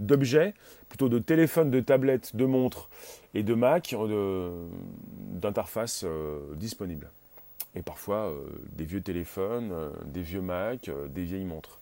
d'objets, 0.00 0.52
plutôt 0.90 1.08
de 1.08 1.18
téléphones, 1.18 1.70
de 1.70 1.80
tablettes, 1.80 2.36
de 2.36 2.44
montres 2.44 2.90
et 3.32 3.42
de 3.42 3.54
Mac, 3.54 3.96
d'interfaces 5.40 6.04
disponibles 6.56 7.10
et 7.74 7.82
parfois 7.82 8.28
euh, 8.28 8.44
des 8.72 8.84
vieux 8.84 9.00
téléphones, 9.00 9.70
euh, 9.72 9.90
des 10.04 10.22
vieux 10.22 10.40
Mac, 10.40 10.88
euh, 10.88 11.08
des 11.08 11.24
vieilles 11.24 11.44
montres. 11.44 11.80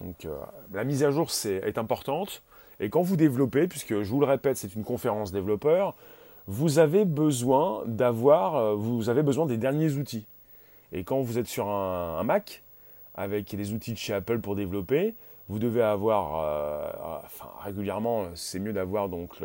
Donc 0.00 0.26
la 0.72 0.84
mise 0.84 1.04
à 1.04 1.10
jour 1.10 1.28
est, 1.44 1.76
importante. 1.76 2.42
Et 2.80 2.90
quand 2.90 3.02
vous 3.02 3.16
développez, 3.16 3.68
puisque 3.68 4.02
je 4.02 4.10
vous 4.10 4.20
le 4.20 4.26
répète, 4.26 4.56
c'est 4.56 4.74
une 4.74 4.84
conférence 4.84 5.32
développeur, 5.32 5.94
vous 6.46 6.78
avez 6.78 7.04
besoin 7.04 7.84
d'avoir, 7.86 8.74
vous 8.76 9.08
avez 9.08 9.22
besoin 9.22 9.46
des 9.46 9.56
derniers 9.56 9.92
outils. 9.92 10.26
Et 10.92 11.04
quand 11.04 11.20
vous 11.20 11.38
êtes 11.38 11.46
sur 11.46 11.68
un, 11.68 12.22
Mac, 12.24 12.62
avec 13.14 13.52
les 13.52 13.72
outils 13.72 13.92
de 13.92 13.98
chez 13.98 14.14
Apple 14.14 14.40
pour 14.40 14.56
développer, 14.56 15.14
vous 15.48 15.58
devez 15.58 15.82
avoir, 15.82 17.22
enfin, 17.24 17.50
régulièrement, 17.62 18.24
c'est 18.34 18.58
mieux 18.58 18.72
d'avoir 18.72 19.08
donc 19.08 19.36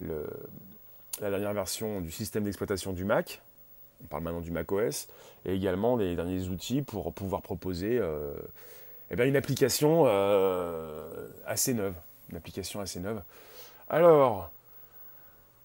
la 0.00 1.30
dernière 1.30 1.54
version 1.54 2.00
du 2.00 2.10
système 2.10 2.44
d'exploitation 2.44 2.92
du 2.92 3.04
Mac, 3.04 3.42
on 4.02 4.06
parle 4.06 4.22
maintenant 4.22 4.40
du 4.40 4.50
macOS, 4.50 5.08
et 5.44 5.54
également 5.54 5.96
des 5.96 6.14
derniers 6.14 6.48
outils 6.48 6.82
pour 6.82 7.12
pouvoir 7.12 7.42
proposer 7.42 7.98
euh, 7.98 8.34
eh 9.10 9.16
bien 9.16 9.24
une 9.24 9.36
application 9.36 10.04
euh, 10.06 11.28
assez 11.46 11.74
neuve. 11.74 11.94
Une 12.30 12.36
application 12.36 12.80
assez 12.80 13.00
neuve. 13.00 13.22
Alors, 13.88 14.50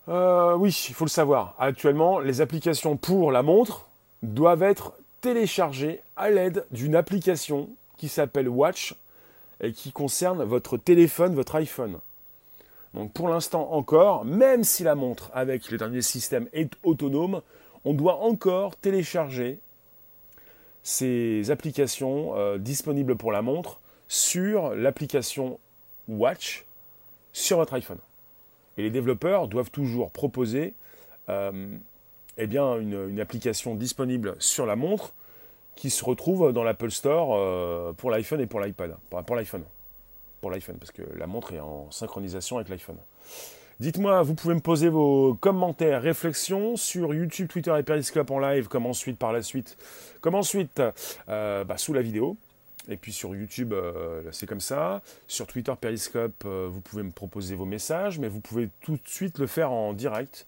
euh, 0.10 0.56
oui, 0.56 0.86
il 0.90 0.96
faut 0.96 1.06
le 1.06 1.10
savoir. 1.10 1.56
Actuellement, 1.60 2.20
les 2.20 2.42
applications 2.42 2.98
pour 2.98 3.32
la 3.32 3.44
montre 3.44 3.88
doivent 4.22 4.64
être 4.64 4.94
téléchargées 5.22 6.02
à 6.16 6.30
l'aide 6.30 6.66
d'une 6.72 6.96
application 6.96 7.70
qui 7.98 8.10
s'appelle 8.10 8.50
Watch 8.50 8.96
et 9.62 9.72
qui 9.72 9.92
concerne 9.92 10.44
votre 10.44 10.78
téléphone, 10.78 11.36
votre 11.36 11.56
iPhone. 11.56 12.00
Donc 12.94 13.12
pour 13.14 13.28
l'instant 13.28 13.72
encore, 13.72 14.26
même 14.26 14.64
si 14.64 14.84
la 14.84 14.96
montre 14.96 15.32
avec 15.34 15.72
le 15.72 15.78
dernier 15.78 16.02
système 16.02 16.48
est 16.54 16.72
autonome, 16.84 17.42
on 17.86 17.94
doit 17.94 18.18
encore 18.18 18.76
télécharger 18.76 19.60
ces 20.84 21.50
applications 21.50 22.36
euh, 22.36 22.58
disponibles 22.58 23.16
pour 23.16 23.32
la 23.32 23.42
montre 23.42 23.80
sur 24.10 24.76
l'application 24.76 25.60
Watch 26.08 26.66
sur 27.32 27.58
votre 27.58 27.74
iPhone. 27.74 28.00
Et 28.78 28.84
les 28.84 28.90
développeurs 28.90 29.48
doivent 29.48 29.72
toujours 29.72 30.12
proposer 30.12 30.74
euh, 31.30 31.78
eh 32.38 32.48
bien, 32.48 32.80
une, 32.80 33.20
application 33.20 33.76
disponible 33.76 34.36
sur 34.40 34.66
la 34.66 34.76
montre 34.76 35.14
qui 35.76 35.90
se 35.90 36.04
retrouve 36.04 36.52
dans 36.54 36.64
l'Apple 36.64 36.92
Store 36.92 37.36
euh, 37.36 37.94
pour 37.94 38.12
l'iPhone 38.12 38.42
et 38.42 38.48
pour 38.48 38.60
l'iPad. 38.60 38.96
Pour, 39.10 39.36
l'iPhone. 39.36 39.64
Pour 40.42 40.52
l'iPhone, 40.52 40.78
parce 40.78 40.92
que 40.92 41.04
la 41.16 41.28
montre 41.28 41.54
est 41.54 41.60
en 41.60 41.90
synchronisation 41.92 42.58
avec 42.58 42.70
l'iPhone. 42.70 42.98
Dites-moi, 43.80 44.22
vous 44.22 44.36
pouvez 44.36 44.54
me 44.54 44.60
poser 44.60 44.90
vos 44.90 45.34
commentaires, 45.36 46.02
réflexions 46.02 46.78
sur 46.78 47.14
YouTube, 47.14 47.48
Twitter 47.48 47.74
et 47.78 47.84
Periscope 47.84 48.30
en 48.30 48.40
live, 48.40 48.68
comme 48.68 48.86
ensuite 48.86 49.18
par 49.18 49.34
la 49.34 49.42
suite, 49.42 49.78
comme 50.22 50.36
ensuite 50.36 50.82
euh, 51.28 51.64
bah, 51.64 51.78
sous 51.78 51.94
la 51.94 52.02
vidéo. 52.02 52.38
Et 52.90 52.98
puis 52.98 53.14
sur 53.14 53.36
YouTube, 53.36 53.74
euh, 53.74 54.24
c'est 54.32 54.46
comme 54.46 54.60
ça. 54.60 55.02
Sur 55.28 55.48
Twitter, 55.48 55.74
Periscope, 55.80 56.44
euh, 56.46 56.68
vous 56.70 56.82
pouvez 56.82 57.04
me 57.04 57.12
proposer 57.12 57.56
vos 57.56 57.66
messages, 57.66 58.20
mais 58.20 58.28
vous 58.28 58.42
pouvez 58.42 58.70
tout 58.82 58.94
de 58.94 59.08
suite 59.08 59.38
le 59.40 59.48
faire 59.48 59.72
en 59.72 59.94
direct. 59.94 60.46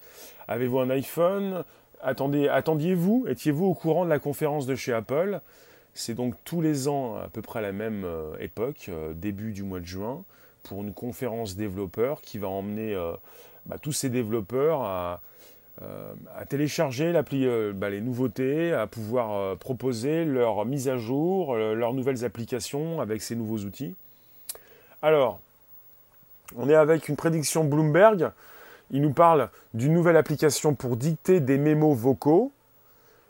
Avez-vous 0.48 0.78
un 0.80 0.90
iPhone? 0.90 1.64
Attendez, 2.02 2.48
attendiez-vous 2.48 3.26
Étiez-vous 3.28 3.64
au 3.64 3.74
courant 3.74 4.04
de 4.04 4.10
la 4.10 4.18
conférence 4.18 4.66
de 4.66 4.74
chez 4.74 4.92
Apple? 4.92 5.40
C'est 5.94 6.14
donc 6.14 6.34
tous 6.44 6.60
les 6.60 6.88
ans, 6.88 7.16
à 7.16 7.28
peu 7.28 7.40
près 7.40 7.60
à 7.60 7.62
la 7.62 7.72
même 7.72 8.06
époque, 8.38 8.90
début 9.14 9.52
du 9.52 9.62
mois 9.62 9.80
de 9.80 9.86
juin 9.86 10.24
pour 10.66 10.82
une 10.82 10.92
conférence 10.92 11.56
développeur 11.56 12.20
qui 12.20 12.38
va 12.38 12.48
emmener 12.48 12.94
euh, 12.94 13.12
bah, 13.66 13.78
tous 13.80 13.92
ces 13.92 14.10
développeurs 14.10 14.82
à, 14.82 15.22
euh, 15.82 16.14
télécharger 16.48 17.12
l'appli, 17.12 17.46
bah, 17.74 17.90
les 17.90 18.00
nouveautés, 18.00 18.72
à 18.72 18.86
pouvoir 18.86 19.56
proposer 19.58 20.24
leurs 20.24 20.64
mises 20.64 20.88
à 20.88 20.96
jour, 20.96 21.56
leurs 21.56 21.92
nouvelles 21.92 22.24
applications 22.24 23.00
avec 23.00 23.22
ces 23.22 23.36
nouveaux 23.36 23.58
outils. 23.58 23.94
Alors, 25.02 25.40
on 26.56 26.68
est 26.68 26.74
avec 26.74 27.08
une 27.08 27.16
prédiction 27.16 27.64
Bloomberg. 27.64 28.30
Il 28.90 29.02
nous 29.02 29.12
parle 29.12 29.50
d'une 29.74 29.92
nouvelle 29.92 30.16
application 30.16 30.74
pour 30.74 30.96
dicter 30.96 31.40
des 31.40 31.58
mémos 31.58 31.96
vocaux 31.96 32.52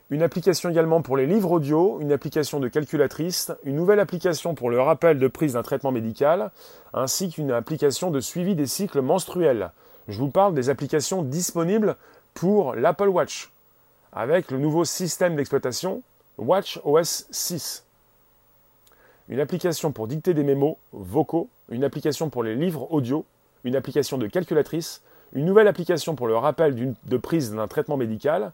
une 0.09 0.23
application 0.23 0.69
également 0.69 1.01
pour 1.01 1.17
les 1.17 1.25
livres 1.25 1.51
audio, 1.51 1.99
une 1.99 2.13
application 2.13 2.61
de 2.61 2.69
calculatrice, 2.69 3.51
une 3.65 3.75
nouvelle 3.75 3.99
application 3.99 4.55
pour 4.55 4.69
le 4.69 4.79
rappel 4.79 5.19
de 5.19 5.27
prise 5.27 5.53
d'un 5.53 5.63
traitement 5.63 5.91
médical, 5.91 6.51
ainsi 6.93 7.29
qu'une 7.29 7.51
application 7.51 8.09
de 8.09 8.21
suivi 8.21 8.55
des 8.55 8.67
cycles 8.67 9.01
menstruels. 9.01 9.71
Je 10.07 10.17
vous 10.17 10.29
parle 10.29 10.53
des 10.53 10.69
applications 10.69 11.23
disponibles 11.23 11.97
pour 12.37 12.75
l'Apple 12.75 13.07
Watch, 13.07 13.49
avec 14.13 14.51
le 14.51 14.59
nouveau 14.59 14.85
système 14.85 15.35
d'exploitation 15.35 16.03
Watch 16.37 16.79
OS 16.83 17.25
6. 17.31 17.83
Une 19.27 19.39
application 19.39 19.91
pour 19.91 20.07
dicter 20.07 20.35
des 20.35 20.43
mémos 20.43 20.77
vocaux, 20.93 21.49
une 21.71 21.83
application 21.83 22.29
pour 22.29 22.43
les 22.43 22.53
livres 22.53 22.91
audio, 22.91 23.25
une 23.63 23.75
application 23.75 24.19
de 24.19 24.27
calculatrice, 24.27 25.01
une 25.33 25.45
nouvelle 25.45 25.67
application 25.67 26.15
pour 26.15 26.27
le 26.27 26.37
rappel 26.37 26.93
de 27.03 27.17
prise 27.17 27.55
d'un 27.55 27.67
traitement 27.67 27.97
médical, 27.97 28.51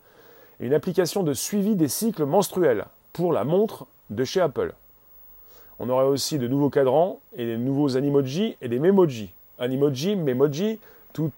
une 0.62 0.74
application 0.74 1.22
de 1.22 1.34
suivi 1.34 1.76
des 1.76 1.90
cycles 1.90 2.24
menstruels 2.24 2.86
pour 3.12 3.34
la 3.34 3.44
montre 3.44 3.86
de 4.10 4.24
chez 4.24 4.40
Apple. 4.40 4.74
On 5.80 5.90
aurait 5.90 6.06
aussi 6.06 6.40
de 6.40 6.48
nouveaux 6.48 6.70
cadrans 6.70 7.20
et 7.36 7.46
des 7.46 7.58
nouveaux 7.58 7.98
Animoji 7.98 8.56
et 8.62 8.70
des 8.70 8.80
Memoji. 8.80 9.30
Animoji, 9.60 10.16
Memoji, 10.16 10.80
tous 11.12 11.32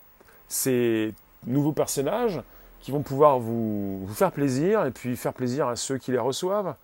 ces 0.48 1.16
nouveaux 1.46 1.72
personnages 1.72 2.42
qui 2.86 2.92
vont 2.92 3.02
pouvoir 3.02 3.40
vous, 3.40 4.06
faire 4.14 4.32
plaisir 4.32 4.86
et 4.86 4.92
puis 4.92 5.16
faire 5.16 5.34
plaisir 5.34 5.68
à 5.68 5.76
ceux 5.76 5.98
qui 5.98 6.12
les 6.12 6.20
reçoivent. 6.20 6.76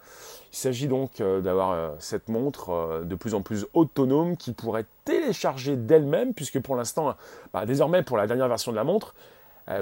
Il 0.51 0.57
s'agit 0.57 0.87
donc 0.87 1.21
euh, 1.21 1.41
d'avoir 1.41 1.71
euh, 1.71 1.91
cette 1.99 2.27
montre 2.27 2.71
euh, 2.71 3.03
de 3.03 3.13
plus 3.13 3.35
en 3.35 3.43
plus 3.43 3.67
autonome 3.75 4.35
qui 4.35 4.51
pourrait 4.51 4.85
télécharger 5.05 5.75
d'elle-même, 5.75 6.33
puisque 6.33 6.59
pour 6.59 6.75
l'instant, 6.75 7.15
bah, 7.53 7.67
désormais 7.67 8.01
pour 8.01 8.17
la 8.17 8.25
dernière 8.25 8.47
version 8.47 8.71
de 8.71 8.77
la 8.77 8.83
montre, 8.83 9.13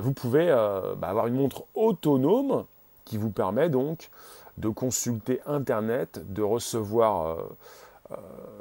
vous 0.02 0.12
pouvez 0.14 0.48
bah, 0.98 1.08
avoir 1.08 1.26
une 1.28 1.36
montre 1.36 1.64
autonome 1.74 2.66
qui 3.06 3.18
vous 3.18 3.32
permet 3.32 3.70
donc 3.70 4.10
de 4.58 4.68
consulter 4.68 5.42
Internet, 5.48 6.22
de 6.32 6.44
recevoir, 6.44 7.38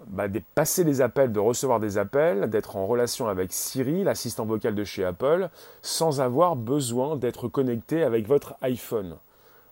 bah, 0.09 0.29
de 0.29 0.41
passer 0.55 0.85
les 0.85 1.01
appels, 1.01 1.33
de 1.33 1.41
recevoir 1.41 1.81
des 1.81 1.99
appels, 1.99 2.51
d'être 2.51 2.77
en 2.77 2.87
relation 2.87 3.29
avec 3.29 3.53
Siri, 3.53 4.05
l'assistant 4.05 4.47
vocal 4.47 4.75
de 4.75 4.85
chez 4.85 5.05
Apple, 5.05 5.49
sans 5.83 6.21
avoir 6.21 6.57
besoin 6.57 7.17
d'être 7.17 7.49
connecté 7.49 8.03
avec 8.03 8.27
votre 8.27 8.57
iPhone. 8.63 9.17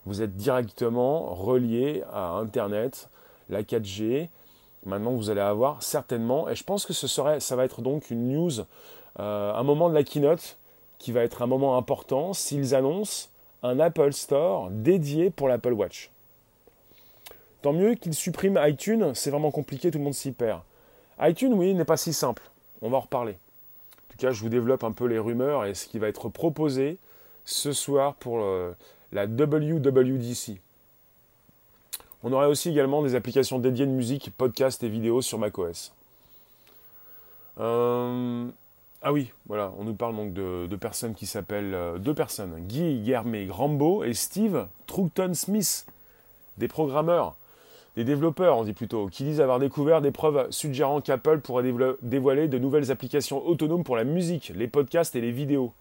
Vous 0.05 0.21
êtes 0.21 0.35
directement 0.35 1.33
relié 1.33 2.03
à 2.13 2.29
Internet, 2.31 3.09
la 3.49 3.63
4G. 3.63 4.29
Maintenant, 4.85 5.11
vous 5.11 5.29
allez 5.29 5.41
avoir 5.41 5.83
certainement, 5.83 6.47
et 6.47 6.55
je 6.55 6.63
pense 6.63 6.85
que 6.85 6.93
ce 6.93 7.07
serait, 7.07 7.39
ça 7.39 7.55
va 7.55 7.65
être 7.65 7.81
donc 7.81 8.09
une 8.09 8.29
news, 8.29 8.51
un 9.17 9.63
moment 9.63 9.89
de 9.89 9.95
la 9.95 10.03
keynote 10.03 10.57
qui 10.97 11.11
va 11.11 11.23
être 11.23 11.41
un 11.41 11.47
moment 11.47 11.77
important 11.77 12.33
s'ils 12.33 12.73
annoncent 12.73 13.29
un 13.63 13.79
Apple 13.79 14.13
Store 14.13 14.69
dédié 14.71 15.29
pour 15.29 15.47
l'Apple 15.47 15.73
Watch. 15.73 16.11
Mieux 17.73 17.95
qu'ils 17.95 18.13
suppriment 18.13 18.59
iTunes, 18.63 19.13
c'est 19.13 19.31
vraiment 19.31 19.51
compliqué, 19.51 19.91
tout 19.91 19.97
le 19.97 20.03
monde 20.03 20.13
s'y 20.13 20.31
perd. 20.31 20.61
iTunes, 21.21 21.53
oui, 21.53 21.73
n'est 21.73 21.85
pas 21.85 21.97
si 21.97 22.13
simple. 22.13 22.43
On 22.81 22.89
va 22.89 22.97
en 22.97 23.01
reparler. 23.01 23.33
En 23.33 24.11
tout 24.11 24.17
cas, 24.17 24.31
je 24.31 24.41
vous 24.41 24.49
développe 24.49 24.83
un 24.83 24.91
peu 24.91 25.05
les 25.05 25.19
rumeurs 25.19 25.65
et 25.65 25.73
ce 25.73 25.87
qui 25.87 25.99
va 25.99 26.07
être 26.07 26.29
proposé 26.29 26.97
ce 27.45 27.71
soir 27.71 28.15
pour 28.15 28.39
la 29.11 29.25
WWDC. 29.25 30.59
On 32.23 32.33
aurait 32.33 32.47
aussi 32.47 32.69
également 32.69 33.03
des 33.03 33.15
applications 33.15 33.59
dédiées 33.59 33.85
de 33.85 33.91
musique, 33.91 34.31
podcast 34.37 34.83
et 34.83 34.89
vidéos 34.89 35.21
sur 35.21 35.37
macOS. 35.37 35.93
Euh, 37.59 38.47
ah 39.01 39.13
oui, 39.13 39.31
voilà, 39.45 39.71
on 39.77 39.83
nous 39.83 39.93
parle 39.93 40.15
donc 40.15 40.33
de, 40.33 40.75
personnes 40.75 41.13
qui 41.13 41.25
s'appellent 41.27 41.73
euh, 41.73 41.97
deux 41.97 42.13
personnes, 42.13 42.55
Guy 42.67 43.01
Guermé 43.01 43.45
Grambo 43.45 44.03
et 44.03 44.13
Steve 44.13 44.67
Troughton 44.87 45.33
Smith, 45.33 45.85
des 46.57 46.67
programmeurs, 46.67 47.35
des 47.97 48.03
développeurs, 48.03 48.59
on 48.59 48.63
dit 48.63 48.73
plutôt, 48.73 49.07
qui 49.07 49.23
disent 49.23 49.41
avoir 49.41 49.57
découvert 49.57 50.01
des 50.01 50.11
preuves 50.11 50.51
suggérant 50.51 51.01
qu'Apple 51.01 51.39
pourrait 51.39 51.63
dévoiler 52.03 52.47
de 52.47 52.59
nouvelles 52.59 52.91
applications 52.91 53.43
autonomes 53.43 53.83
pour 53.83 53.95
la 53.95 54.03
musique, 54.03 54.51
les 54.55 54.67
podcasts 54.67 55.15
et 55.15 55.21
les 55.21 55.31
vidéos. 55.31 55.73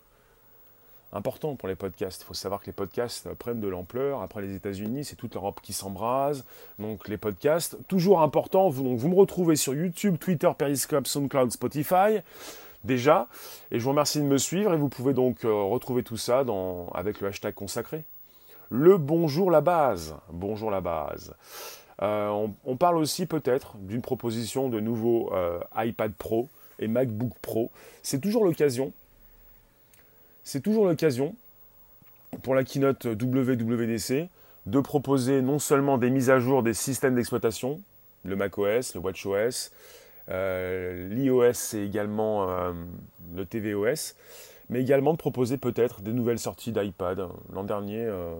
Important 1.12 1.56
pour 1.56 1.68
les 1.68 1.74
podcasts. 1.74 2.22
Il 2.22 2.24
faut 2.24 2.32
savoir 2.32 2.62
que 2.62 2.66
les 2.66 2.72
podcasts 2.72 3.28
prennent 3.34 3.60
de 3.60 3.68
l'ampleur. 3.68 4.22
Après 4.22 4.40
les 4.40 4.54
États-Unis, 4.54 5.04
c'est 5.04 5.16
toute 5.16 5.34
l'Europe 5.34 5.60
qui 5.62 5.74
s'embrase. 5.74 6.46
Donc 6.78 7.06
les 7.06 7.18
podcasts, 7.18 7.76
toujours 7.86 8.22
important. 8.22 8.70
Vous, 8.70 8.82
donc, 8.82 8.98
vous 8.98 9.10
me 9.10 9.14
retrouvez 9.14 9.56
sur 9.56 9.74
YouTube, 9.74 10.16
Twitter, 10.18 10.50
Periscope, 10.56 11.06
SoundCloud, 11.06 11.52
Spotify 11.52 12.20
déjà. 12.82 13.28
Et 13.70 13.78
je 13.78 13.84
vous 13.84 13.90
remercie 13.90 14.20
de 14.20 14.24
me 14.24 14.38
suivre 14.38 14.72
et 14.72 14.78
vous 14.78 14.88
pouvez 14.88 15.12
donc 15.12 15.44
euh, 15.44 15.52
retrouver 15.52 16.02
tout 16.02 16.16
ça 16.16 16.44
avec 16.94 17.20
le 17.20 17.28
hashtag 17.28 17.52
consacré. 17.52 18.04
Le 18.70 18.96
bonjour 18.96 19.50
la 19.50 19.60
base. 19.60 20.16
Bonjour 20.32 20.70
la 20.70 20.80
base. 20.80 21.34
Euh, 22.02 22.48
on, 22.64 22.76
parle 22.76 22.98
aussi 22.98 23.24
peut-être 23.26 23.76
d'une 23.78 24.02
proposition 24.02 24.68
de 24.68 24.80
nouveau 24.80 25.32
euh, 25.32 25.60
iPad 25.76 26.12
Pro 26.12 26.48
et 26.78 26.88
MacBook 26.88 27.32
Pro. 27.40 27.70
C'est 28.02 28.20
toujours 28.20 28.44
l'occasion. 28.44 28.92
C'est 30.44 30.60
toujours 30.60 30.86
l'occasion 30.86 31.34
pour 32.42 32.54
la 32.54 32.64
keynote 32.64 33.06
WWDC 33.06 34.28
de 34.66 34.80
proposer 34.80 35.42
non 35.42 35.58
seulement 35.58 35.96
des 35.96 36.10
mises 36.10 36.28
à 36.28 36.38
jour 36.38 36.62
des 36.62 36.74
systèmes 36.74 37.14
d'exploitation, 37.14 37.80
le 38.24 38.36
macOS, 38.36 38.94
le 38.94 39.00
WatchOS, 39.00 39.70
euh, 40.28 41.08
l'iOS 41.08 41.74
et 41.74 41.84
également 41.84 42.50
euh, 42.50 42.72
le 43.34 43.46
tvOS, 43.46 44.14
mais 44.68 44.80
également 44.80 45.12
de 45.12 45.18
proposer 45.18 45.58
peut-être 45.58 46.00
des 46.00 46.12
nouvelles 46.12 46.38
sorties 46.38 46.72
d'iPad. 46.72 47.28
L'an 47.52 47.64
dernier, 47.64 48.04
euh, 48.04 48.34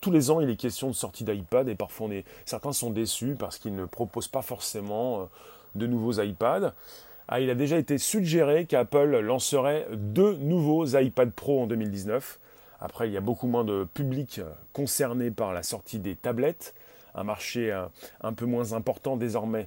tous 0.00 0.10
les 0.10 0.30
ans, 0.30 0.40
il 0.40 0.50
est 0.50 0.56
question 0.56 0.88
de 0.88 0.94
sortie 0.94 1.24
d'iPad 1.24 1.68
et 1.68 1.74
parfois 1.74 2.08
certains 2.44 2.72
sont 2.72 2.90
déçus 2.90 3.36
parce 3.38 3.58
qu'ils 3.58 3.74
ne 3.74 3.84
proposent 3.84 4.28
pas 4.28 4.42
forcément 4.42 5.28
de 5.74 5.86
nouveaux 5.86 6.20
iPads. 6.20 6.74
Ah, 7.28 7.40
il 7.40 7.50
a 7.50 7.56
déjà 7.56 7.76
été 7.76 7.98
suggéré 7.98 8.66
qu'Apple 8.66 9.18
lancerait 9.18 9.88
deux 9.92 10.36
nouveaux 10.36 10.86
iPad 10.86 11.30
Pro 11.32 11.62
en 11.62 11.66
2019. 11.66 12.38
Après, 12.78 13.08
il 13.08 13.12
y 13.12 13.16
a 13.16 13.20
beaucoup 13.20 13.48
moins 13.48 13.64
de 13.64 13.86
public 13.94 14.40
concerné 14.72 15.32
par 15.32 15.52
la 15.52 15.64
sortie 15.64 15.98
des 15.98 16.14
tablettes, 16.14 16.74
un 17.16 17.24
marché 17.24 17.72
un 18.20 18.32
peu 18.32 18.44
moins 18.44 18.74
important 18.74 19.16
désormais 19.16 19.66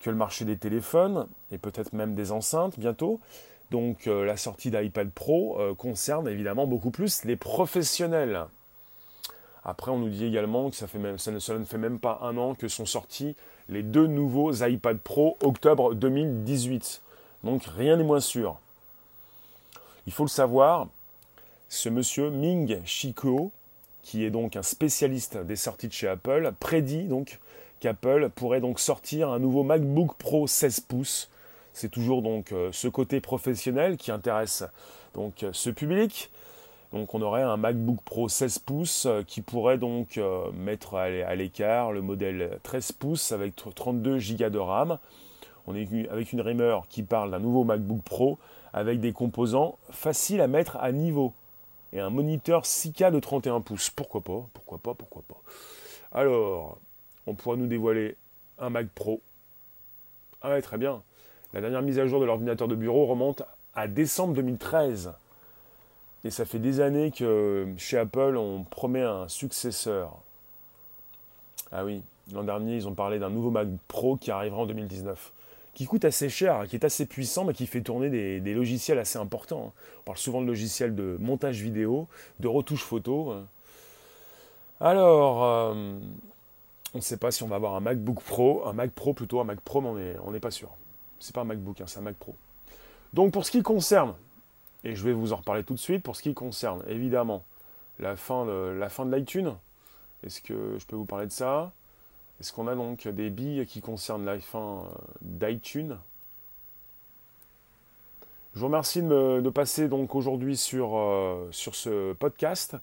que 0.00 0.10
le 0.10 0.16
marché 0.16 0.44
des 0.44 0.56
téléphones 0.56 1.26
et 1.50 1.58
peut-être 1.58 1.92
même 1.92 2.14
des 2.14 2.32
enceintes 2.32 2.78
bientôt. 2.78 3.20
Donc 3.70 4.06
euh, 4.06 4.24
la 4.24 4.36
sortie 4.36 4.70
d'iPad 4.70 5.10
Pro 5.10 5.60
euh, 5.60 5.74
concerne 5.74 6.28
évidemment 6.28 6.66
beaucoup 6.66 6.90
plus 6.90 7.24
les 7.24 7.36
professionnels. 7.36 8.46
Après, 9.64 9.90
on 9.90 9.98
nous 9.98 10.08
dit 10.08 10.24
également 10.24 10.70
que 10.70 10.76
ça, 10.76 10.86
ne, 10.86 11.64
fait 11.64 11.78
même 11.78 11.98
pas 11.98 12.20
un 12.22 12.38
an 12.38 12.54
que 12.54 12.68
sont 12.68 12.86
sortis 12.86 13.36
les 13.68 13.82
deux 13.82 14.06
nouveaux 14.06 14.52
iPad 14.52 14.98
Pro 14.98 15.36
octobre 15.42 15.94
2018. 15.94 17.02
Donc 17.44 17.64
rien 17.64 17.96
n'est 17.96 18.04
moins 18.04 18.20
sûr. 18.20 18.58
Il 20.06 20.12
faut 20.12 20.24
le 20.24 20.30
savoir, 20.30 20.88
ce 21.68 21.90
monsieur 21.90 22.30
Ming 22.30 22.80
Chico, 22.86 23.52
qui 24.02 24.24
est 24.24 24.30
donc 24.30 24.56
un 24.56 24.62
spécialiste 24.62 25.36
des 25.36 25.56
sorties 25.56 25.88
de 25.88 25.92
chez 25.92 26.08
Apple, 26.08 26.52
prédit 26.58 27.04
donc 27.04 27.38
qu'Apple 27.80 28.30
pourrait 28.34 28.60
donc 28.60 28.80
sortir 28.80 29.28
un 29.28 29.38
nouveau 29.38 29.64
MacBook 29.64 30.14
Pro 30.16 30.46
16 30.46 30.80
pouces. 30.80 31.28
C'est 31.72 31.90
toujours 31.90 32.22
donc 32.22 32.52
euh, 32.52 32.70
ce 32.72 32.88
côté 32.88 33.20
professionnel 33.20 33.96
qui 33.96 34.10
intéresse 34.10 34.64
donc 35.14 35.42
euh, 35.42 35.50
ce 35.52 35.70
public. 35.70 36.30
On 36.92 37.20
aurait 37.20 37.42
un 37.42 37.58
MacBook 37.58 38.00
Pro 38.02 38.30
16 38.30 38.60
pouces 38.60 39.06
euh, 39.06 39.22
qui 39.22 39.42
pourrait 39.42 39.76
donc 39.76 40.18
mettre 40.54 40.94
à 40.94 41.34
l'écart 41.34 41.92
le 41.92 42.00
modèle 42.00 42.58
13 42.62 42.92
pouces 42.92 43.32
avec 43.32 43.54
32 43.56 44.18
Go 44.18 44.48
de 44.48 44.58
RAM. 44.58 44.98
On 45.66 45.74
est 45.74 46.08
avec 46.08 46.32
une 46.32 46.40
rumeur 46.40 46.86
qui 46.88 47.02
parle 47.02 47.30
d'un 47.30 47.40
nouveau 47.40 47.64
MacBook 47.64 48.02
Pro 48.02 48.38
avec 48.72 49.00
des 49.00 49.12
composants 49.12 49.78
faciles 49.90 50.40
à 50.40 50.46
mettre 50.46 50.76
à 50.76 50.92
niveau 50.92 51.34
et 51.92 52.00
un 52.00 52.10
moniteur 52.10 52.62
6K 52.62 53.10
de 53.10 53.20
31 53.20 53.60
pouces. 53.60 53.90
Pourquoi 53.90 54.20
pas 54.20 54.46
Pourquoi 54.54 54.78
pas 54.78 54.94
Pourquoi 54.94 55.22
pas 55.28 55.40
Alors, 56.12 56.78
on 57.26 57.34
pourra 57.34 57.56
nous 57.56 57.66
dévoiler 57.66 58.16
un 58.58 58.70
Mac 58.70 58.88
Pro. 58.88 59.20
Ah 60.42 60.50
ouais, 60.50 60.62
très 60.62 60.78
bien. 60.78 61.02
La 61.54 61.62
dernière 61.62 61.80
mise 61.80 61.98
à 61.98 62.06
jour 62.06 62.20
de 62.20 62.26
l'ordinateur 62.26 62.68
de 62.68 62.74
bureau 62.74 63.06
remonte 63.06 63.42
à 63.74 63.88
décembre 63.88 64.34
2013. 64.34 65.12
Et 66.24 66.30
ça 66.30 66.44
fait 66.44 66.58
des 66.58 66.80
années 66.80 67.10
que 67.10 67.66
chez 67.78 67.96
Apple, 67.96 68.36
on 68.36 68.64
promet 68.64 69.02
un 69.02 69.28
successeur. 69.28 70.18
Ah 71.72 71.84
oui, 71.84 72.02
l'an 72.34 72.44
dernier, 72.44 72.76
ils 72.76 72.86
ont 72.88 72.94
parlé 72.94 73.18
d'un 73.18 73.30
nouveau 73.30 73.50
Mac 73.50 73.68
Pro 73.86 74.16
qui 74.16 74.30
arrivera 74.30 74.62
en 74.62 74.66
2019. 74.66 75.32
qui 75.74 75.86
coûte 75.86 76.04
assez 76.04 76.28
cher, 76.28 76.66
qui 76.66 76.74
est 76.74 76.84
assez 76.84 77.06
puissant, 77.06 77.44
mais 77.44 77.54
qui 77.54 77.66
fait 77.68 77.82
tourner 77.82 78.10
des, 78.10 78.54
logiciels 78.54 78.98
assez 78.98 79.16
importants. 79.16 79.72
On 80.00 80.02
parle 80.04 80.18
souvent 80.18 80.40
de 80.42 80.46
logiciels 80.46 80.94
de 80.96 81.16
montage 81.20 81.62
vidéo, 81.62 82.08
de 82.40 82.48
retouche 82.48 82.82
photo. 82.82 83.32
Alors, 84.80 85.44
euh, 85.44 85.98
on 86.94 86.98
ne 86.98 87.02
sait 87.02 87.16
pas 87.16 87.30
si 87.30 87.44
on 87.44 87.46
va 87.46 87.56
avoir 87.56 87.76
un 87.76 87.80
MacBook 87.80 88.20
Pro, 88.22 88.66
un 88.66 88.72
Mac 88.72 88.90
Pro 88.90 89.14
plutôt, 89.14 89.40
un 89.40 89.44
Mac 89.44 89.60
Pro, 89.60 89.80
mais 89.80 90.16
on 90.24 90.32
n'est 90.32 90.40
pas 90.40 90.50
sûr. 90.50 90.68
C'est 91.20 91.34
pas 91.34 91.42
un 91.42 91.44
MacBook, 91.44 91.80
hein, 91.80 91.84
c'est 91.86 91.98
un 91.98 92.02
Mac 92.02 92.16
Pro. 92.16 92.34
Donc 93.12 93.32
pour 93.32 93.44
ce 93.44 93.50
qui 93.50 93.62
concerne, 93.62 94.14
et 94.84 94.94
je 94.94 95.04
vais 95.04 95.12
vous 95.12 95.32
en 95.32 95.36
reparler 95.36 95.64
tout 95.64 95.74
de 95.74 95.78
suite, 95.78 96.02
pour 96.02 96.16
ce 96.16 96.22
qui 96.22 96.34
concerne 96.34 96.82
évidemment 96.88 97.42
la 97.98 98.16
fin 98.16 98.44
de, 98.44 98.78
la 98.78 98.88
l'iTunes, 99.16 99.54
est-ce 100.24 100.40
que 100.40 100.76
je 100.78 100.86
peux 100.86 100.96
vous 100.96 101.04
parler 101.04 101.26
de 101.26 101.32
ça? 101.32 101.72
Est-ce 102.40 102.52
qu'on 102.52 102.68
a 102.68 102.74
donc 102.74 103.08
des 103.08 103.30
billes 103.30 103.66
qui 103.66 103.80
concernent 103.80 104.24
la 104.24 104.38
fin 104.38 104.84
euh, 104.84 104.98
d'iTunes? 105.22 105.96
Je 108.54 108.60
vous 108.60 108.66
remercie 108.66 109.02
de, 109.02 109.50
passer 109.50 109.88
donc 109.88 110.14
aujourd'hui 110.14 110.56
sur, 110.56 110.96
euh, 110.96 111.48
sur 111.50 111.74
ce 111.74 112.12
podcast. 112.14 112.76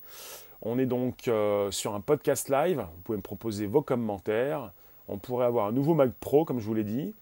On 0.61 0.79
est 0.79 0.85
donc 0.85 1.27
euh, 1.27 1.69
sur 1.71 1.95
un 1.95 2.01
podcast 2.01 2.49
live. 2.49 2.79
Vous 2.79 3.01
pouvez 3.03 3.17
me 3.17 3.21
proposer 3.21 3.65
vos 3.65 3.81
commentaires. 3.81 4.71
On 5.07 5.17
pourrait 5.17 5.45
avoir 5.45 5.67
un 5.67 5.71
nouveau 5.71 5.93
Mac 5.93 6.11
Pro, 6.19 6.45
comme 6.45 6.59
je 6.59 6.65
vous 6.65 6.73
l'ai 6.73 6.83
dit. 6.83 7.13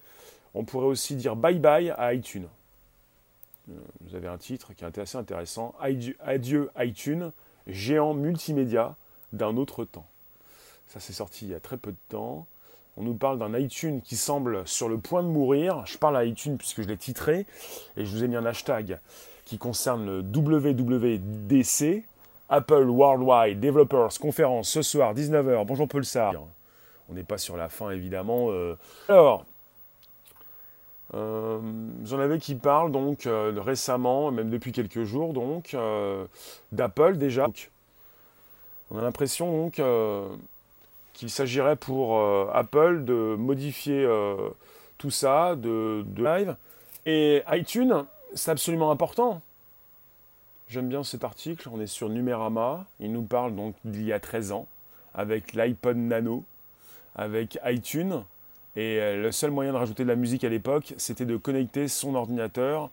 On 0.54 0.64
pourrait 0.64 0.86
aussi 0.86 1.16
dire 1.16 1.36
bye 1.36 1.58
bye 1.58 1.90
à 1.90 2.14
iTunes. 2.14 2.48
Vous 3.66 4.14
avez 4.14 4.28
un 4.28 4.38
titre 4.38 4.72
qui 4.74 4.84
est 4.84 4.98
assez 4.98 5.16
intéressant. 5.16 5.74
Adieu 5.80 6.70
iTunes, 6.78 7.32
géant 7.66 8.14
multimédia 8.14 8.94
d'un 9.32 9.56
autre 9.56 9.84
temps. 9.84 10.06
Ça 10.88 11.00
s'est 11.00 11.14
sorti 11.14 11.46
il 11.46 11.50
y 11.50 11.54
a 11.54 11.60
très 11.60 11.76
peu 11.76 11.92
de 11.92 11.98
temps. 12.10 12.46
On 12.96 13.02
nous 13.02 13.14
parle 13.14 13.38
d'un 13.38 13.58
iTunes 13.58 14.00
qui 14.02 14.16
semble 14.16 14.66
sur 14.68 14.88
le 14.88 14.98
point 14.98 15.22
de 15.22 15.28
mourir. 15.28 15.84
Je 15.86 15.98
parle 15.98 16.16
à 16.16 16.24
iTunes 16.24 16.56
puisque 16.56 16.82
je 16.82 16.88
l'ai 16.88 16.96
titré 16.96 17.46
et 17.96 18.04
je 18.04 18.10
vous 18.10 18.22
ai 18.22 18.28
mis 18.28 18.36
un 18.36 18.46
hashtag 18.46 18.98
qui 19.46 19.58
concerne 19.58 20.06
le 20.06 20.18
WWDC, 20.20 22.04
Apple 22.48 22.86
Worldwide 22.86 23.58
Developers 23.58 24.18
Conference 24.20 24.68
ce 24.68 24.82
soir 24.82 25.14
19h. 25.14 25.66
Bonjour 25.66 25.88
Pulsar. 25.88 26.34
On 27.08 27.14
n'est 27.14 27.24
pas 27.24 27.38
sur 27.38 27.56
la 27.56 27.68
fin 27.68 27.90
évidemment. 27.90 28.50
Euh. 28.50 28.76
Alors, 29.08 29.44
euh, 31.14 31.58
vous 32.02 32.14
en 32.14 32.18
avez 32.18 32.38
qui 32.38 32.54
parlent 32.54 32.92
donc 32.92 33.26
euh, 33.26 33.52
récemment, 33.56 34.30
même 34.30 34.50
depuis 34.50 34.72
quelques 34.72 35.04
jours 35.04 35.32
donc, 35.32 35.76
d'Apple 36.72 37.16
déjà. 37.16 37.46
on 38.90 38.98
a 38.98 39.02
l'impression 39.02 39.50
donc 39.50 39.80
qu'il 41.14 41.30
s'agirait 41.30 41.76
pour 41.76 42.18
euh, 42.18 42.50
Apple 42.52 43.04
de 43.04 43.36
modifier 43.38 44.04
euh, 44.04 44.50
tout 44.98 45.10
ça, 45.10 45.56
de, 45.56 46.04
live. 46.16 46.56
Et 47.06 47.42
iTunes, 47.50 48.04
c'est 48.34 48.50
absolument 48.50 48.90
important. 48.90 49.40
J'aime 50.68 50.88
bien 50.88 51.04
cet 51.04 51.24
article, 51.24 51.68
on 51.72 51.80
est 51.80 51.86
sur 51.86 52.08
Numérama, 52.08 52.84
il 52.98 53.12
nous 53.12 53.22
parle 53.22 53.54
donc 53.54 53.74
d'il 53.84 54.04
y 54.04 54.12
a 54.12 54.18
13 54.18 54.52
ans, 54.52 54.66
avec 55.14 55.52
l'iPod 55.52 55.96
Nano, 55.96 56.42
avec 57.14 57.58
iTunes, 57.64 58.24
et 58.76 58.98
euh, 59.00 59.22
le 59.22 59.32
seul 59.32 59.50
moyen 59.50 59.72
de 59.72 59.76
rajouter 59.76 60.02
de 60.02 60.08
la 60.08 60.16
musique 60.16 60.44
à 60.44 60.48
l'époque, 60.48 60.94
c'était 60.96 61.26
de 61.26 61.36
connecter 61.36 61.88
son 61.88 62.14
ordinateur 62.14 62.90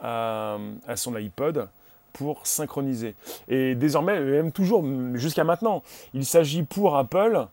à, 0.00 0.58
son 0.94 1.16
iPod 1.16 1.68
pour 2.12 2.46
synchroniser. 2.46 3.16
Et 3.48 3.74
désormais, 3.74 4.20
même 4.20 4.52
toujours, 4.52 4.84
jusqu'à 5.14 5.42
maintenant, 5.42 5.82
il 6.14 6.24
s'agit 6.24 6.62
pour 6.62 6.96
Apple 6.96 7.46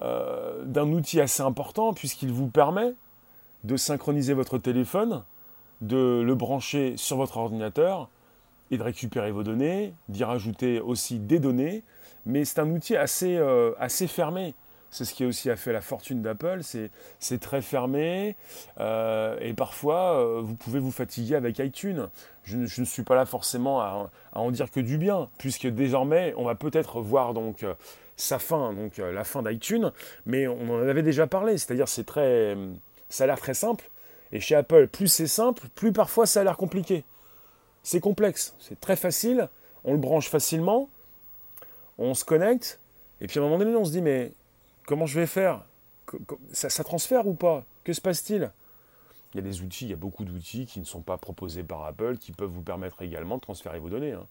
euh, 0.00 0.64
d'un 0.64 0.90
outil 0.92 1.20
assez 1.20 1.42
important 1.42 1.92
puisqu'il 1.92 2.32
vous 2.32 2.48
permet 2.48 2.94
de 3.64 3.76
synchroniser 3.76 4.32
votre 4.32 4.56
téléphone, 4.58 5.22
de 5.82 6.22
le 6.24 6.34
brancher 6.34 6.94
sur 6.96 7.18
votre 7.18 7.36
ordinateur 7.36 8.08
et 8.70 8.78
de 8.78 8.82
récupérer 8.82 9.30
vos 9.30 9.42
données, 9.42 9.92
d'y 10.08 10.24
rajouter 10.24 10.80
aussi 10.80 11.18
des 11.18 11.38
données, 11.38 11.82
mais 12.24 12.44
c'est 12.44 12.58
un 12.58 12.70
outil 12.70 12.96
assez, 12.96 13.36
euh, 13.36 13.72
assez 13.78 14.06
fermé. 14.06 14.54
C'est 14.96 15.04
ce 15.04 15.12
qui 15.12 15.26
aussi 15.26 15.50
a 15.50 15.56
fait 15.56 15.74
la 15.74 15.82
fortune 15.82 16.22
d'Apple, 16.22 16.60
c'est 16.62 17.38
très 17.38 17.60
fermé 17.60 18.34
euh, 18.80 19.36
et 19.42 19.52
parfois 19.52 20.18
euh, 20.18 20.40
vous 20.40 20.54
pouvez 20.54 20.80
vous 20.80 20.90
fatiguer 20.90 21.34
avec 21.34 21.58
iTunes. 21.58 22.08
Je 22.44 22.56
ne, 22.56 22.86
suis 22.86 23.02
pas 23.02 23.14
là 23.14 23.26
forcément 23.26 23.82
à, 23.82 24.10
en 24.32 24.50
dire 24.50 24.70
que 24.70 24.80
du 24.80 24.96
bien, 24.96 25.28
puisque 25.36 25.66
désormais 25.66 26.32
on 26.38 26.44
va 26.44 26.54
peut-être 26.54 27.02
voir 27.02 27.34
donc 27.34 27.62
euh, 27.62 27.74
sa 28.16 28.38
fin, 28.38 28.72
donc 28.72 28.96
la 28.96 29.24
fin 29.24 29.42
d'iTunes, 29.42 29.92
mais 30.24 30.48
on 30.48 30.70
en 30.70 30.88
avait 30.88 31.02
déjà 31.02 31.26
parlé, 31.26 31.58
c'est-à-dire 31.58 31.88
c'est 31.88 32.06
très, 32.06 32.56
ça 33.10 33.24
a 33.24 33.26
l'air 33.26 33.38
très 33.38 33.52
simple 33.52 33.90
et 34.32 34.40
chez 34.40 34.54
Apple 34.54 34.86
plus 34.86 35.08
c'est 35.08 35.26
simple, 35.26 35.68
plus 35.74 35.92
parfois 35.92 36.24
ça 36.24 36.40
a 36.40 36.44
l'air 36.44 36.56
compliqué. 36.56 37.04
C'est 37.82 38.00
complexe, 38.00 38.54
c'est 38.60 38.80
très 38.80 38.96
facile, 38.96 39.50
on 39.84 39.92
le 39.92 39.98
branche 39.98 40.30
facilement, 40.30 40.88
on 41.98 42.14
se 42.14 42.24
connecte 42.24 42.80
et 43.20 43.26
puis 43.26 43.38
à 43.38 43.42
un 43.42 43.44
moment 43.44 43.58
donné 43.58 43.76
on 43.76 43.84
se 43.84 43.90
dit 43.90 44.00
mais 44.00 44.32
Comment 44.86 45.06
je 45.06 45.18
vais 45.18 45.26
faire 45.26 45.62
ça, 46.52 46.84
transfère 46.84 47.26
ou 47.26 47.34
pas? 47.34 47.64
Que 47.82 47.92
se 47.92 48.00
passe-t-il? 48.00 48.50
Il 49.34 49.36
y 49.36 49.40
a 49.40 49.42
des 49.42 49.60
outils, 49.60 49.86
il 49.86 49.90
y 49.90 49.92
a 49.92 49.96
beaucoup 49.96 50.24
d'outils 50.24 50.66
qui 50.66 50.78
ne 50.78 50.84
sont 50.84 51.00
pas 51.00 51.16
proposés 51.16 51.64
par 51.64 51.84
Apple, 51.84 52.16
qui 52.18 52.32
peuvent 52.32 52.48
vous 52.50 52.62
permettre 52.62 53.02
également 53.02 53.36
de 53.36 53.40
transférer 53.40 53.80
vos 53.80 53.88
données. 53.88 54.12
Hein. 54.12 54.24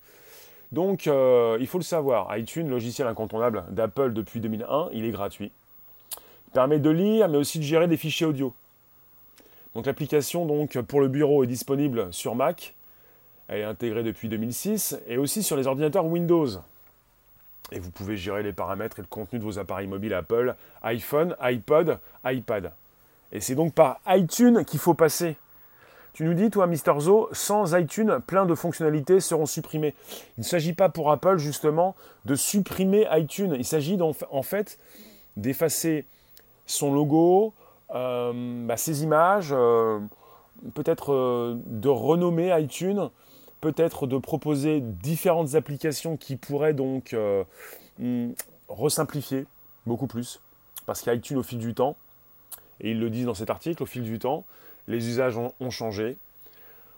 Donc, 0.71 1.07
euh, 1.07 1.57
il 1.59 1.67
faut 1.67 1.77
le 1.77 1.83
savoir, 1.83 2.35
iTunes, 2.37 2.69
logiciel 2.69 3.07
incontournable 3.07 3.65
d'Apple 3.69 4.13
depuis 4.13 4.39
2001, 4.39 4.89
il 4.93 5.05
est 5.05 5.11
gratuit. 5.11 5.51
Il 6.47 6.51
permet 6.53 6.79
de 6.79 6.89
lire, 6.89 7.27
mais 7.27 7.37
aussi 7.37 7.59
de 7.59 7.63
gérer 7.63 7.87
des 7.87 7.97
fichiers 7.97 8.25
audio. 8.25 8.53
Donc 9.75 9.85
l'application 9.85 10.45
donc 10.45 10.79
pour 10.81 11.01
le 11.01 11.09
bureau 11.09 11.43
est 11.43 11.47
disponible 11.47 12.07
sur 12.11 12.33
Mac. 12.33 12.73
Elle 13.49 13.59
est 13.59 13.63
intégrée 13.65 14.03
depuis 14.03 14.29
2006 14.29 14.97
et 15.07 15.17
aussi 15.17 15.43
sur 15.43 15.57
les 15.57 15.67
ordinateurs 15.67 16.05
Windows. 16.05 16.47
Et 17.71 17.79
vous 17.79 17.91
pouvez 17.91 18.15
gérer 18.15 18.43
les 18.43 18.53
paramètres 18.53 18.99
et 18.99 19.01
le 19.01 19.07
contenu 19.07 19.39
de 19.39 19.43
vos 19.43 19.59
appareils 19.59 19.87
mobiles 19.87 20.13
Apple, 20.13 20.55
iPhone, 20.83 21.35
iPod, 21.39 21.99
iPad. 22.23 22.71
Et 23.31 23.41
c'est 23.41 23.55
donc 23.55 23.73
par 23.73 23.99
iTunes 24.07 24.63
qu'il 24.65 24.79
faut 24.79 24.93
passer. 24.93 25.37
Tu 26.13 26.23
nous 26.23 26.33
dis, 26.33 26.49
toi, 26.49 26.67
Mister 26.67 26.93
Zo, 26.99 27.27
sans 27.33 27.77
iTunes, 27.77 28.19
plein 28.25 28.45
de 28.45 28.55
fonctionnalités 28.55 29.19
seront 29.19 29.45
supprimées. 29.45 29.95
Il 30.37 30.41
ne 30.41 30.45
s'agit 30.45 30.71
pas 30.71 30.87
pour 30.87 31.11
Apple, 31.11 31.37
justement, 31.37 31.95
de 32.23 32.35
supprimer 32.35 33.05
iTunes. 33.11 33.53
Il 33.57 33.65
s'agit 33.65 33.99
en 34.01 34.43
fait 34.43 34.79
d'effacer 35.35 36.05
son 36.65 36.93
logo, 36.93 37.53
euh, 37.93 38.65
bah, 38.65 38.77
ses 38.77 39.03
images, 39.03 39.49
euh, 39.51 39.99
peut-être 40.73 41.13
euh, 41.13 41.59
de 41.65 41.89
renommer 41.89 42.57
iTunes 42.61 43.09
peut-être 43.65 44.05
de 44.05 44.19
proposer 44.19 44.79
différentes 44.79 45.55
applications 45.55 46.17
qui 46.17 46.35
pourraient 46.35 46.75
donc 46.75 47.13
euh, 47.13 47.43
hmm, 47.97 48.33
resimplifier 48.67 49.47
beaucoup 49.87 50.05
plus. 50.05 50.39
Parce 50.85 51.01
qu'iTunes, 51.01 51.37
au 51.37 51.43
fil 51.43 51.57
du 51.57 51.73
temps, 51.73 51.97
et 52.79 52.91
ils 52.91 52.99
le 52.99 53.09
disent 53.09 53.25
dans 53.25 53.33
cet 53.33 53.49
article, 53.49 53.81
au 53.81 53.87
fil 53.87 54.03
du 54.03 54.19
temps, 54.19 54.45
les 54.87 55.07
usages 55.07 55.35
ont, 55.35 55.69
changé. 55.71 56.15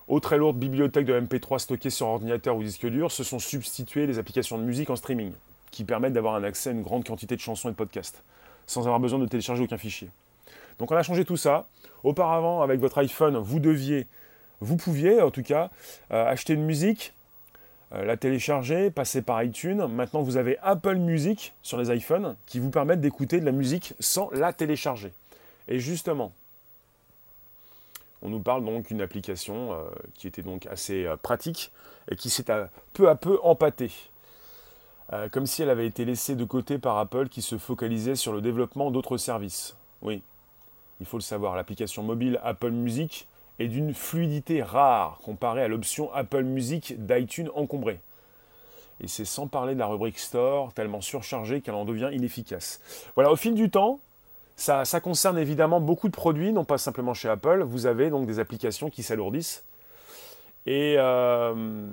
Aux 0.09 0.19
très 0.19 0.37
lourdes 0.37 0.59
bibliothèques 0.59 1.05
de 1.05 1.17
MP3 1.17 1.59
stockées 1.59 1.89
sur 1.89 2.07
ordinateur 2.07 2.57
ou 2.57 2.63
disque 2.63 2.85
dur 2.85 3.13
se 3.13 3.23
sont 3.23 3.39
substituées 3.39 4.05
les 4.05 4.19
applications 4.19 4.57
de 4.57 4.63
musique 4.63 4.89
en 4.89 4.97
streaming, 4.97 5.31
qui 5.71 5.85
permettent 5.85 6.13
d'avoir 6.13 6.35
un 6.35 6.43
accès 6.43 6.71
à 6.71 6.73
une 6.73 6.83
grande 6.83 7.05
quantité 7.05 7.37
de 7.37 7.41
chansons 7.41 7.69
et 7.69 7.71
de 7.71 7.77
podcasts, 7.77 8.23
sans 8.65 8.81
avoir 8.81 8.99
besoin 8.99 9.19
de 9.19 9.25
télécharger 9.25 9.63
aucun 9.63 9.77
fichier. 9.77 10.09
Donc 10.79 10.91
on 10.91 10.97
a 10.97 11.03
changé 11.03 11.23
tout 11.23 11.37
ça. 11.37 11.67
Auparavant, 12.03 12.61
avec 12.61 12.81
votre 12.81 12.97
iPhone, 12.97 13.37
vous 13.37 13.59
deviez 13.61 14.05
vous 14.61 14.77
pouviez 14.77 15.21
en 15.21 15.31
tout 15.31 15.43
cas 15.43 15.69
euh, 16.11 16.25
acheter 16.25 16.53
une 16.53 16.63
musique, 16.65 17.13
euh, 17.93 18.03
la 18.03 18.17
télécharger, 18.17 18.89
passer 18.91 19.21
par 19.21 19.43
iTunes. 19.43 19.87
Maintenant, 19.87 20.21
vous 20.21 20.37
avez 20.37 20.57
Apple 20.59 20.95
Music 20.95 21.53
sur 21.61 21.77
les 21.77 21.95
iPhones 21.95 22.35
qui 22.45 22.59
vous 22.59 22.69
permettent 22.69 23.01
d'écouter 23.01 23.39
de 23.39 23.45
la 23.45 23.51
musique 23.51 23.93
sans 23.99 24.29
la 24.31 24.53
télécharger. 24.53 25.13
Et 25.67 25.79
justement, 25.79 26.33
on 28.21 28.29
nous 28.29 28.39
parle 28.39 28.65
donc 28.65 28.87
d'une 28.87 29.01
application 29.01 29.73
euh, 29.73 29.89
qui 30.15 30.27
était 30.27 30.43
donc 30.43 30.65
assez 30.65 31.07
pratique 31.21 31.71
et 32.09 32.15
qui 32.15 32.29
s'est 32.29 32.45
peu 32.93 33.09
à 33.09 33.15
peu 33.15 33.39
empâtée. 33.43 33.91
comme 35.31 35.45
si 35.45 35.61
elle 35.61 35.69
avait 35.69 35.85
été 35.85 36.03
laissée 36.03 36.35
de 36.35 36.45
côté 36.45 36.79
par 36.79 36.97
Apple 36.97 37.29
qui 37.29 37.41
se 37.41 37.57
focalisait 37.57 38.15
sur 38.15 38.33
le 38.33 38.41
développement 38.41 38.91
d'autres 38.91 39.17
services. 39.17 39.75
Oui, 40.01 40.23
il 40.99 41.05
faut 41.05 41.17
le 41.17 41.23
savoir, 41.23 41.55
l'application 41.55 42.01
mobile 42.01 42.39
Apple 42.43 42.71
Music 42.71 43.27
et 43.59 43.67
d'une 43.67 43.93
fluidité 43.93 44.61
rare 44.61 45.19
comparée 45.23 45.63
à 45.63 45.67
l'option 45.67 46.13
Apple 46.13 46.43
Music 46.43 46.95
d'iTunes 46.97 47.49
encombrée. 47.55 47.99
Et 49.01 49.07
c'est 49.07 49.25
sans 49.25 49.47
parler 49.47 49.73
de 49.73 49.79
la 49.79 49.87
rubrique 49.87 50.19
Store, 50.19 50.73
tellement 50.73 51.01
surchargée 51.01 51.61
qu'elle 51.61 51.75
en 51.75 51.85
devient 51.85 52.09
inefficace. 52.11 52.81
Voilà, 53.15 53.31
au 53.31 53.35
fil 53.35 53.53
du 53.53 53.69
temps, 53.69 53.99
ça, 54.55 54.83
concerne 55.01 55.37
évidemment 55.37 55.79
beaucoup 55.79 56.07
de 56.07 56.15
produits, 56.15 56.51
non 56.51 56.65
pas 56.65 56.79
simplement 56.79 57.13
chez 57.13 57.29
Apple. 57.29 57.61
Vous 57.61 57.85
avez 57.85 58.09
donc 58.09 58.25
des 58.25 58.39
applications 58.39 58.89
qui 58.89 59.03
s'alourdissent 59.03 59.63
et, 60.65 60.95
euh, 60.97 61.87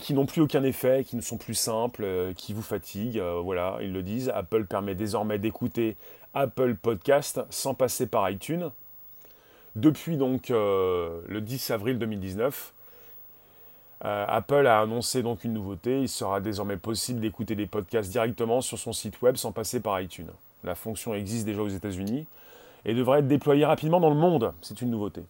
qui 0.00 0.14
n'ont 0.14 0.24
plus 0.24 0.40
aucun 0.40 0.64
effet, 0.64 1.04
qui 1.04 1.16
ne 1.16 1.20
sont 1.20 1.36
plus 1.36 1.54
simples, 1.54 2.02
euh, 2.04 2.32
qui 2.32 2.54
vous 2.54 2.62
fatiguent. 2.62 3.18
Euh, 3.18 3.40
voilà, 3.42 3.76
ils 3.82 3.92
le 3.92 4.02
disent. 4.02 4.30
Apple 4.34 4.64
permet 4.64 4.94
désormais 4.94 5.38
d'écouter 5.38 5.98
Apple 6.32 6.74
Podcast 6.76 7.42
sans 7.50 7.74
passer 7.74 8.06
par 8.06 8.28
iTunes. 8.30 8.70
Depuis 9.78 10.16
donc 10.16 10.48
le 10.48 11.38
10 11.38 11.70
avril 11.70 12.00
2019, 12.00 12.72
Apple 14.00 14.66
a 14.66 14.80
annoncé 14.80 15.22
donc 15.22 15.44
une 15.44 15.52
nouveauté. 15.52 16.00
Il 16.00 16.08
sera 16.08 16.40
désormais 16.40 16.76
possible 16.76 17.20
d'écouter 17.20 17.54
des 17.54 17.66
podcasts 17.66 18.10
directement 18.10 18.60
sur 18.60 18.76
son 18.76 18.92
site 18.92 19.22
web 19.22 19.36
sans 19.36 19.52
passer 19.52 19.78
par 19.78 20.00
iTunes. 20.00 20.30
La 20.64 20.74
fonction 20.74 21.14
existe 21.14 21.46
déjà 21.46 21.62
aux 21.62 21.68
États-Unis 21.68 22.26
et 22.84 22.92
devrait 22.92 23.20
être 23.20 23.28
déployée 23.28 23.64
rapidement 23.64 24.00
dans 24.00 24.10
le 24.10 24.16
monde. 24.16 24.52
C'est 24.62 24.82
une 24.82 24.90
nouveauté. 24.90 25.22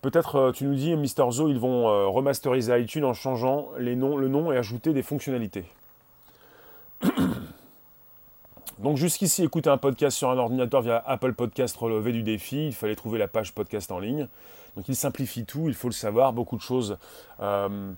Peut-être, 0.00 0.52
tu 0.54 0.64
nous 0.64 0.76
dis, 0.76 0.94
Mister 0.94 1.24
Zo, 1.28 1.48
ils 1.48 1.58
vont 1.58 2.12
remasteriser 2.12 2.80
iTunes 2.80 3.04
en 3.04 3.14
changeant 3.14 3.68
les 3.80 3.96
noms, 3.96 4.16
le 4.16 4.28
nom 4.28 4.52
et 4.52 4.56
ajouter 4.56 4.92
des 4.92 5.02
fonctionnalités. 5.02 5.64
Donc 8.78 8.98
jusqu'ici, 8.98 9.42
écouter 9.42 9.70
un 9.70 9.78
podcast 9.78 10.16
sur 10.16 10.30
un 10.30 10.36
ordinateur 10.36 10.82
via 10.82 11.02
Apple 11.06 11.32
Podcast 11.32 11.76
relevé 11.76 12.12
du 12.12 12.22
défi. 12.22 12.66
Il 12.66 12.74
fallait 12.74 12.94
trouver 12.94 13.18
la 13.18 13.28
page 13.28 13.52
podcast 13.52 13.90
en 13.90 13.98
ligne. 13.98 14.28
Donc 14.76 14.88
il 14.88 14.94
simplifie 14.94 15.46
tout, 15.46 15.68
il 15.68 15.74
faut 15.74 15.88
le 15.88 15.94
savoir. 15.94 16.34
Beaucoup 16.34 16.56
de 16.56 16.62
choses 16.62 16.98
euh, 17.40 17.92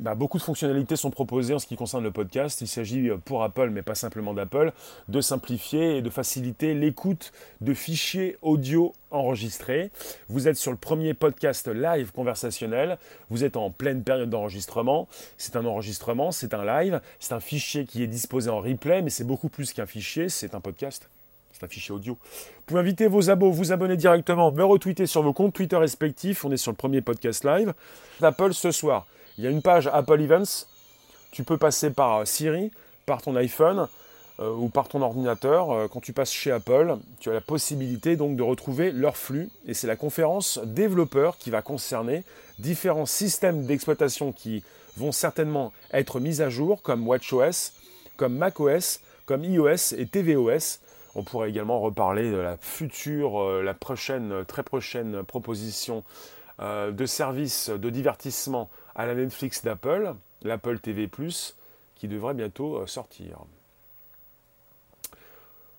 bah, 0.00 0.14
beaucoup 0.14 0.38
de 0.38 0.42
fonctionnalités 0.42 0.96
sont 0.96 1.10
proposées 1.10 1.54
en 1.54 1.58
ce 1.58 1.66
qui 1.66 1.76
concerne 1.76 2.02
le 2.02 2.10
podcast. 2.10 2.60
Il 2.62 2.68
s'agit 2.68 3.10
euh, 3.10 3.18
pour 3.18 3.42
Apple, 3.42 3.68
mais 3.68 3.82
pas 3.82 3.94
simplement 3.94 4.32
d'Apple, 4.32 4.72
de 5.08 5.20
simplifier 5.20 5.98
et 5.98 6.02
de 6.02 6.08
faciliter 6.08 6.72
l'écoute 6.72 7.32
de 7.60 7.74
fichiers 7.74 8.38
audio 8.40 8.94
enregistrés. 9.10 9.90
Vous 10.28 10.48
êtes 10.48 10.56
sur 10.56 10.70
le 10.70 10.78
premier 10.78 11.12
podcast 11.12 11.68
live 11.68 12.12
conversationnel. 12.12 12.96
Vous 13.28 13.44
êtes 13.44 13.58
en 13.58 13.70
pleine 13.70 14.02
période 14.02 14.30
d'enregistrement. 14.30 15.06
C'est 15.36 15.56
un 15.56 15.66
enregistrement, 15.66 16.32
c'est 16.32 16.54
un 16.54 16.64
live, 16.64 17.00
c'est 17.18 17.34
un 17.34 17.40
fichier 17.40 17.84
qui 17.84 18.02
est 18.02 18.06
disposé 18.06 18.48
en 18.48 18.60
replay, 18.60 19.02
mais 19.02 19.10
c'est 19.10 19.24
beaucoup 19.24 19.50
plus 19.50 19.74
qu'un 19.74 19.86
fichier, 19.86 20.30
c'est 20.30 20.54
un 20.54 20.60
podcast. 20.60 21.10
C'est 21.52 21.64
un 21.64 21.68
fichier 21.68 21.94
audio. 21.94 22.14
Vous 22.14 22.62
pouvez 22.64 22.80
inviter 22.80 23.06
vos 23.06 23.28
abos, 23.28 23.50
vous 23.50 23.70
abonner 23.70 23.98
directement, 23.98 24.50
me 24.50 24.64
retweeter 24.64 25.04
sur 25.04 25.22
vos 25.22 25.34
comptes 25.34 25.52
Twitter 25.52 25.76
respectifs. 25.76 26.42
On 26.46 26.52
est 26.52 26.56
sur 26.56 26.72
le 26.72 26.76
premier 26.76 27.02
podcast 27.02 27.44
live 27.44 27.74
d'Apple 28.20 28.54
ce 28.54 28.70
soir. 28.70 29.06
Il 29.40 29.44
y 29.44 29.46
a 29.46 29.50
une 29.50 29.62
page 29.62 29.88
Apple 29.90 30.20
Events. 30.20 30.66
Tu 31.30 31.44
peux 31.44 31.56
passer 31.56 31.88
par 31.88 32.26
Siri, 32.26 32.70
par 33.06 33.22
ton 33.22 33.34
iPhone 33.36 33.88
euh, 34.38 34.52
ou 34.52 34.68
par 34.68 34.88
ton 34.88 35.00
ordinateur. 35.00 35.70
Euh, 35.70 35.88
quand 35.88 36.00
tu 36.00 36.12
passes 36.12 36.30
chez 36.30 36.52
Apple, 36.52 36.98
tu 37.20 37.30
as 37.30 37.32
la 37.32 37.40
possibilité 37.40 38.16
donc 38.16 38.36
de 38.36 38.42
retrouver 38.42 38.92
leur 38.92 39.16
flux. 39.16 39.48
Et 39.66 39.72
c'est 39.72 39.86
la 39.86 39.96
conférence 39.96 40.60
développeur 40.66 41.38
qui 41.38 41.48
va 41.48 41.62
concerner 41.62 42.22
différents 42.58 43.06
systèmes 43.06 43.64
d'exploitation 43.64 44.32
qui 44.32 44.62
vont 44.98 45.10
certainement 45.10 45.72
être 45.94 46.20
mis 46.20 46.42
à 46.42 46.50
jour, 46.50 46.82
comme 46.82 47.08
WatchOS, 47.08 47.72
comme 48.18 48.36
macOS, 48.36 49.00
comme 49.24 49.42
iOS 49.42 49.94
et 49.96 50.04
tvOS. 50.04 50.80
On 51.14 51.22
pourrait 51.22 51.48
également 51.48 51.80
reparler 51.80 52.30
de 52.30 52.36
la 52.36 52.58
future, 52.58 53.40
euh, 53.40 53.62
la 53.62 53.72
prochaine, 53.72 54.44
très 54.46 54.64
prochaine 54.64 55.22
proposition 55.22 56.04
de 56.62 57.06
services 57.06 57.70
de 57.70 57.88
divertissement 57.88 58.68
à 58.94 59.06
la 59.06 59.14
Netflix 59.14 59.62
d'Apple, 59.62 60.14
l'Apple 60.42 60.78
TV⁇ 60.78 61.06
qui 61.94 62.08
devrait 62.08 62.34
bientôt 62.34 62.76
euh, 62.76 62.86
sortir. 62.86 63.40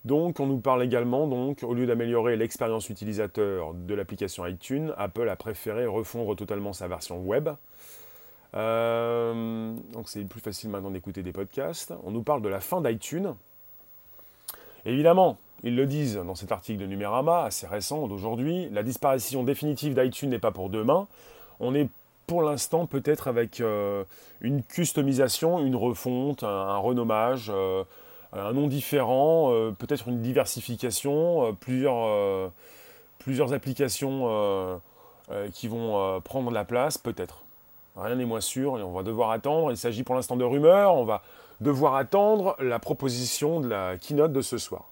Donc, 0.06 0.39
on 0.39 0.47
nous 0.47 0.60
parle 0.60 0.84
également, 0.84 1.28
donc, 1.28 1.63
au 1.63 1.74
lieu 1.74 1.86
d'améliorer 1.86 2.36
l'expérience 2.36 2.89
utilisateur 2.89 3.74
de 3.74 3.93
l'application 3.93 4.45
iTunes, 4.47 4.93
Apple 4.97 5.30
a 5.30 5.36
préféré 5.36 5.86
refondre 5.86 6.36
totalement 6.36 6.74
sa 6.74 6.88
version 6.88 7.19
web. 7.19 7.50
Euh, 8.56 9.76
donc, 9.93 10.10
c'est 10.10 10.24
plus 10.26 10.41
facile 10.41 10.69
maintenant 10.69 10.89
d'écouter 10.89 11.21
des 11.21 11.32
podcasts. 11.32 11.93
On 12.04 12.12
nous 12.12 12.24
parle 12.24 12.41
de 12.41 12.50
la 12.50 12.60
fin 12.60 12.82
d'iTunes. 12.82 13.36
Évidemment, 14.86 15.38
ils 15.63 15.76
le 15.76 15.86
disent 15.86 16.15
dans 16.15 16.36
cet 16.36 16.52
article 16.52 16.82
de 16.82 16.88
Numérama, 16.88 17.43
assez 17.43 17.67
récent 17.67 18.08
d'aujourd'hui, 18.08 18.69
la 18.71 18.82
disparition 18.82 19.43
définitive 19.43 19.93
d'iTunes 19.93 20.30
n'est 20.30 20.39
pas 20.39 20.52
pour 20.52 20.69
demain. 20.69 21.08
On 21.60 21.76
est 21.76 21.89
pour 22.32 22.44
l'instant 22.44 22.86
peut-être 22.86 23.28
avec 23.28 23.60
euh, 23.60 24.06
une 24.39 24.63
customisation, 24.63 25.60
une 25.60 25.76
refonte, 25.76 26.44
un, 26.44 26.78
renommage, 26.78 27.52
euh, 27.54 27.84
un 28.32 28.54
nom 28.54 28.67
différent, 28.67 29.52
euh, 29.52 29.72
peut-être 29.72 30.08
une 30.08 30.22
diversification, 30.22 31.54
plusieurs, 31.60 32.50
plusieurs 33.20 33.52
applications 33.52 34.80
qui 35.52 35.67
vont 35.67 36.22
prendre 36.22 36.52
la 36.52 36.63
place, 36.63 36.98
peut-être. 36.98 37.44
Rien 37.98 38.15
n'est 38.15 38.24
moins 38.24 38.39
sûr 38.39 38.80
et 38.80 38.82
on 38.82 38.94
va 38.94 39.04
devoir 39.04 39.32
attendre. 39.32 39.70
Il 39.70 39.78
s'agit 39.78 40.04
pour 40.04 40.15
l'instant 40.15 40.38
de 40.38 40.46
rumeurs. 40.46 40.96
On 40.96 41.04
va 41.04 41.24
devoir 41.60 41.96
attendre 41.96 42.56
la 42.62 42.80
proposition 42.80 43.60
de 43.60 43.67
la 43.67 43.98
keynote 43.98 44.32
de 44.32 44.41
ce 44.41 44.58
soir. 44.58 44.86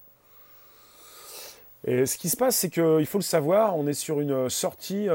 Et 1.86 2.04
ce 2.04 2.18
qui 2.18 2.28
se 2.28 2.36
passe, 2.36 2.56
c'est 2.56 2.68
qu'il 2.68 3.06
faut 3.06 3.16
le 3.16 3.24
savoir, 3.24 3.78
on 3.78 3.86
est 3.86 3.94
sur 3.94 4.20
une 4.20 4.50
sortie 4.50 5.08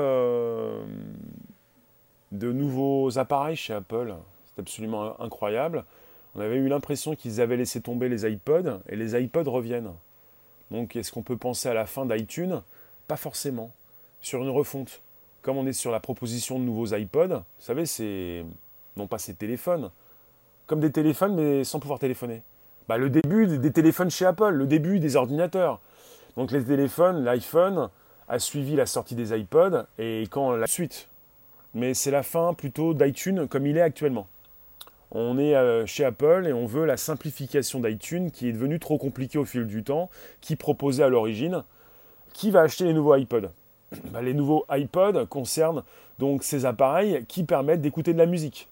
de 2.31 2.51
nouveaux 2.51 3.17
appareils 3.17 3.55
chez 3.55 3.73
Apple. 3.73 4.15
C'est 4.47 4.61
absolument 4.61 5.19
incroyable. 5.21 5.83
On 6.35 6.41
avait 6.41 6.57
eu 6.57 6.67
l'impression 6.67 7.15
qu'ils 7.15 7.39
avaient 7.41 7.57
laissé 7.57 7.81
tomber 7.81 8.09
les 8.09 8.29
iPods 8.29 8.81
et 8.89 8.95
les 8.95 9.19
iPods 9.19 9.49
reviennent. 9.49 9.91
Donc 10.71 10.95
est-ce 10.95 11.11
qu'on 11.11 11.21
peut 11.21 11.37
penser 11.37 11.69
à 11.69 11.73
la 11.73 11.85
fin 11.85 12.05
d'iTunes? 12.05 12.61
Pas 13.07 13.17
forcément. 13.17 13.71
Sur 14.21 14.41
une 14.41 14.49
refonte. 14.49 15.01
Comme 15.41 15.57
on 15.57 15.67
est 15.67 15.73
sur 15.73 15.91
la 15.91 15.99
proposition 15.99 16.59
de 16.59 16.63
nouveaux 16.63 16.87
iPods, 16.87 17.27
vous 17.37 17.43
savez, 17.59 17.85
c'est 17.85 18.43
non 18.97 19.07
pas 19.07 19.19
ces 19.19 19.35
téléphones, 19.35 19.91
comme 20.65 20.79
des 20.79 20.91
téléphones 20.91 21.35
mais 21.35 21.63
sans 21.63 21.79
pouvoir 21.79 21.99
téléphoner. 21.99 22.41
Bah, 22.87 22.97
le 22.97 23.09
début 23.09 23.45
des 23.59 23.71
téléphones 23.71 24.09
chez 24.09 24.25
Apple, 24.25 24.49
le 24.49 24.67
début 24.67 24.99
des 24.99 25.15
ordinateurs. 25.15 25.79
Donc 26.35 26.51
les 26.51 26.63
téléphones, 26.63 27.23
l'iPhone 27.23 27.89
a 28.27 28.39
suivi 28.39 28.75
la 28.75 28.85
sortie 28.85 29.15
des 29.15 29.37
iPods 29.37 29.85
et 29.99 30.23
quand 30.29 30.51
la 30.51 30.67
suite 30.67 31.07
mais 31.75 31.93
c'est 31.93 32.09
la 32.09 32.23
fin 32.23 32.53
plutôt 32.53 32.93
d'iTunes 32.93 33.47
comme 33.47 33.67
il 33.67 33.77
est 33.77 33.81
actuellement. 33.81 34.27
On 35.11 35.37
est 35.37 35.55
euh, 35.55 35.85
chez 35.85 36.03
Apple 36.03 36.45
et 36.47 36.53
on 36.53 36.65
veut 36.65 36.85
la 36.85 36.97
simplification 36.97 37.79
d'iTunes 37.79 38.31
qui 38.31 38.49
est 38.49 38.53
devenue 38.53 38.79
trop 38.79 38.97
compliquée 38.97 39.37
au 39.37 39.45
fil 39.45 39.67
du 39.67 39.83
temps, 39.83 40.09
qui 40.41 40.55
proposait 40.55 41.03
à 41.03 41.09
l'origine. 41.09 41.63
Qui 42.33 42.51
va 42.51 42.61
acheter 42.61 42.85
les 42.85 42.93
nouveaux 42.93 43.15
iPods 43.15 43.49
bah, 44.11 44.21
Les 44.21 44.33
nouveaux 44.33 44.65
iPods 44.69 45.25
concernent 45.27 45.83
donc 46.17 46.43
ces 46.43 46.65
appareils 46.65 47.25
qui 47.27 47.43
permettent 47.43 47.81
d'écouter 47.81 48.13
de 48.13 48.17
la 48.17 48.25
musique, 48.25 48.69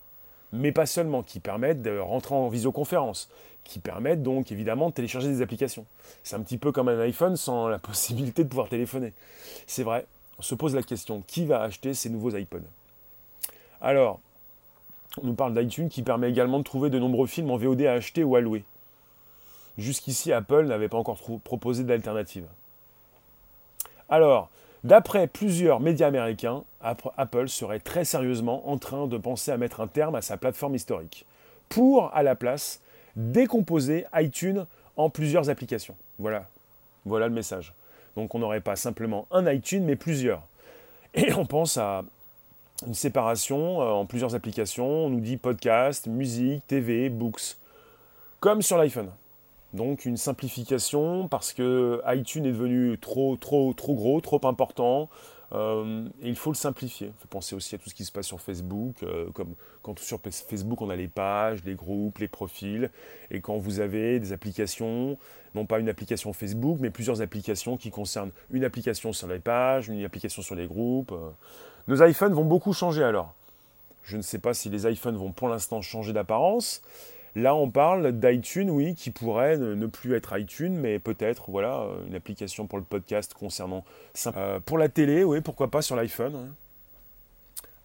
mais 0.52 0.72
pas 0.72 0.86
seulement, 0.86 1.24
qui 1.24 1.40
permettent 1.40 1.82
de 1.82 1.98
rentrer 1.98 2.36
en 2.36 2.48
visioconférence, 2.48 3.30
qui 3.64 3.80
permettent 3.80 4.24
donc 4.24 4.52
évidemment 4.52 4.90
de 4.90 4.94
télécharger 4.94 5.28
des 5.28 5.42
applications. 5.42 5.86
C'est 6.24 6.36
un 6.36 6.42
petit 6.42 6.58
peu 6.58 6.72
comme 6.72 6.88
un 6.88 7.00
iPhone 7.00 7.36
sans 7.36 7.68
la 7.68 7.80
possibilité 7.80 8.44
de 8.44 8.50
pouvoir 8.50 8.70
téléphoner. 8.70 9.14
C'est 9.68 9.84
vrai, 9.84 10.06
on 10.40 10.42
se 10.42 10.56
pose 10.56 10.74
la 10.74 10.84
question, 10.84 11.22
qui 11.28 11.46
va 11.46 11.62
acheter 11.62 11.94
ces 11.94 12.10
nouveaux 12.10 12.36
iPods? 12.36 12.64
Alors, 13.84 14.22
on 15.22 15.28
nous 15.28 15.34
parle 15.34 15.54
d'iTunes 15.54 15.90
qui 15.90 16.02
permet 16.04 16.30
également 16.30 16.58
de 16.58 16.64
trouver 16.64 16.90
de 16.90 16.98
nombreux 16.98 17.28
films 17.28 17.52
en 17.52 17.58
VOD 17.58 17.82
à 17.82 17.94
acheter 17.94 18.24
ou 18.24 18.36
à 18.38 18.42
louer. 18.42 18.64
Jusqu'ici, 19.78 20.32
Apple 20.32 20.66
n'avait 20.66 20.88
pas 20.88 20.98
encore 20.98 21.20
proposé 21.44 21.84
d'alternative. 21.84 22.46
Alors, 24.08 24.50
d'après 24.86 25.28
plusieurs 25.28 25.82
médias 25.82 26.08
américains, 26.08 26.64
Apple 26.82 27.50
serait 27.50 27.80
très 27.80 28.06
sérieusement 28.06 28.70
en 28.70 28.78
train 28.78 29.08
de 29.08 29.18
penser 29.18 29.52
à 29.52 29.58
mettre 29.58 29.82
un 29.82 29.88
terme 29.88 30.16
à 30.16 30.22
sa 30.22 30.38
plateforme 30.38 30.76
historique, 30.76 31.26
pour, 31.68 32.14
à 32.14 32.24
la 32.24 32.36
place, 32.36 32.82
décomposer 33.16 34.06
iTunes 34.16 34.66
en 34.96 35.10
plusieurs 35.10 35.50
applications. 35.50 35.96
Voilà, 36.20 36.48
voilà 37.06 37.28
le 37.28 37.34
message. 37.34 37.74
Donc 38.16 38.34
on 38.34 38.40
n'aurait 38.40 38.62
pas 38.62 38.76
simplement 38.76 39.28
un 39.32 39.52
iTunes, 39.52 39.84
mais 39.84 39.96
plusieurs. 39.96 40.44
Et 41.16 41.34
on 41.34 41.46
pense 41.46 41.78
à 41.78 42.04
une 42.86 42.94
séparation 42.94 43.82
euh, 43.82 43.86
en 43.86 44.06
plusieurs 44.06 44.36
applications. 44.36 45.06
On 45.06 45.10
nous 45.10 45.20
dit 45.20 45.38
podcast, 45.38 46.08
musique, 46.08 46.66
TV, 46.68 47.10
books, 47.10 47.58
comme 48.40 48.62
sur 48.62 48.78
l'iPhone. 48.78 49.10
Donc 49.74 50.06
une 50.06 50.18
simplification 50.18 51.28
parce 51.28 51.52
que 51.52 52.02
iTunes 52.08 52.46
est 52.46 52.52
devenu 52.52 52.98
trop, 53.00 53.36
trop, 53.38 53.74
trop 53.74 53.96
gros, 53.96 54.22
trop 54.22 54.46
important. 54.46 55.10
Euh, 55.54 56.08
et 56.22 56.30
il 56.30 56.36
faut 56.36 56.52
le 56.52 56.56
simplifier. 56.56 57.08
Il 57.08 57.22
faut 57.22 57.28
penser 57.28 57.56
aussi 57.56 57.76
à 57.76 57.78
tout 57.78 57.90
ce 57.90 57.96
qui 57.96 58.06
se 58.06 58.12
passe 58.12 58.26
sur 58.26 58.42
Facebook, 58.42 59.04
euh, 59.04 59.30
comme 59.32 59.54
quand 59.84 59.98
sur 60.00 60.20
Facebook 60.22 60.82
on 60.82 60.90
a 60.90 60.96
les 60.96 61.08
pages, 61.08 61.64
les 61.64 61.76
groupes, 61.76 62.18
les 62.20 62.28
profils, 62.28 62.90
et 63.30 63.40
quand 63.40 63.58
vous 63.58 63.80
avez 63.80 64.20
des 64.20 64.32
applications, 64.32 65.18
non 65.54 65.68
pas 65.68 65.78
une 65.78 65.90
application 65.90 66.34
Facebook, 66.34 66.78
mais 66.80 66.90
plusieurs 66.90 67.22
applications 67.22 67.78
qui 67.78 67.92
concernent 67.92 68.32
une 68.50 68.64
application 68.64 69.14
sur 69.14 69.28
les 69.28 69.40
pages, 69.40 69.90
une 69.90 70.04
application 70.04 70.42
sur 70.42 70.56
les 70.56 70.66
groupes. 70.66 71.14
Nos 71.88 72.02
iPhones 72.02 72.34
vont 72.34 72.46
beaucoup 72.46 72.74
changer 72.74 73.04
alors. 73.04 73.34
Je 74.04 74.18
ne 74.18 74.22
sais 74.22 74.40
pas 74.40 74.54
si 74.54 74.70
les 74.70 74.90
iPhones 74.90 75.18
vont 75.18 75.32
pour 75.32 75.50
l'instant 75.50 75.82
changer 75.82 76.14
d'apparence. 76.14 76.82
Là, 77.36 77.56
on 77.56 77.72
parle 77.72 78.12
d'iTunes, 78.12 78.70
oui, 78.70 78.94
qui 78.94 79.10
pourrait 79.10 79.58
ne, 79.58 79.88
plus 79.88 80.16
être 80.16 80.38
iTunes, 80.38 80.76
mais 80.76 81.00
peut-être, 81.00 81.50
voilà, 81.50 81.82
euh, 81.82 82.06
une 82.08 82.16
application 82.16 82.68
pour 82.68 82.78
le 82.78 82.84
podcast 82.84 83.34
concernant. 83.34 83.84
Euh, 84.28 84.60
pour 84.60 84.78
la 84.78 84.88
télé, 84.88 85.24
oui, 85.24 85.42
pourquoi 85.42 85.72
pas 85.72 85.82
sur 85.82 85.96
l'iPhone. 85.96 86.36
Hein. 86.36 86.54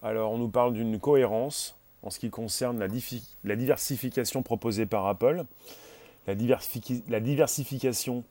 Alors, 0.03 0.33
on 0.33 0.39
nous 0.39 0.49
parle 0.49 0.75
d'une 0.75 1.01
cohérence 1.01 1.77
en 2.03 2.11
ce 2.11 2.19
qui 2.19 2.31
concerne 2.31 2.79
la, 2.79 3.57
diversification 3.57 4.43
proposée 4.43 4.87
par 4.87 5.07
Apple. 5.07 5.45
La, 6.27 6.35
la 7.09 7.21
diversification 7.21 8.25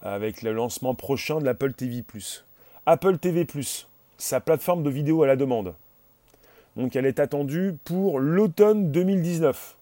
avec 0.00 0.42
le 0.42 0.52
lancement 0.52 0.94
prochain 0.94 1.38
de 1.38 1.44
l'Apple 1.44 1.74
TV⁇ 1.74 2.00
Apple 2.86 3.18
TV⁇ 3.18 3.44
sa 4.18 4.40
plateforme 4.40 4.82
de 4.82 4.90
vidéo 4.90 5.22
à 5.22 5.26
la 5.26 5.36
demande. 5.36 5.74
Donc 6.76 6.94
elle 6.96 7.06
est 7.06 7.20
attendue 7.20 7.76
pour 7.84 8.20
l'automne 8.20 8.90
2019. 8.92 9.76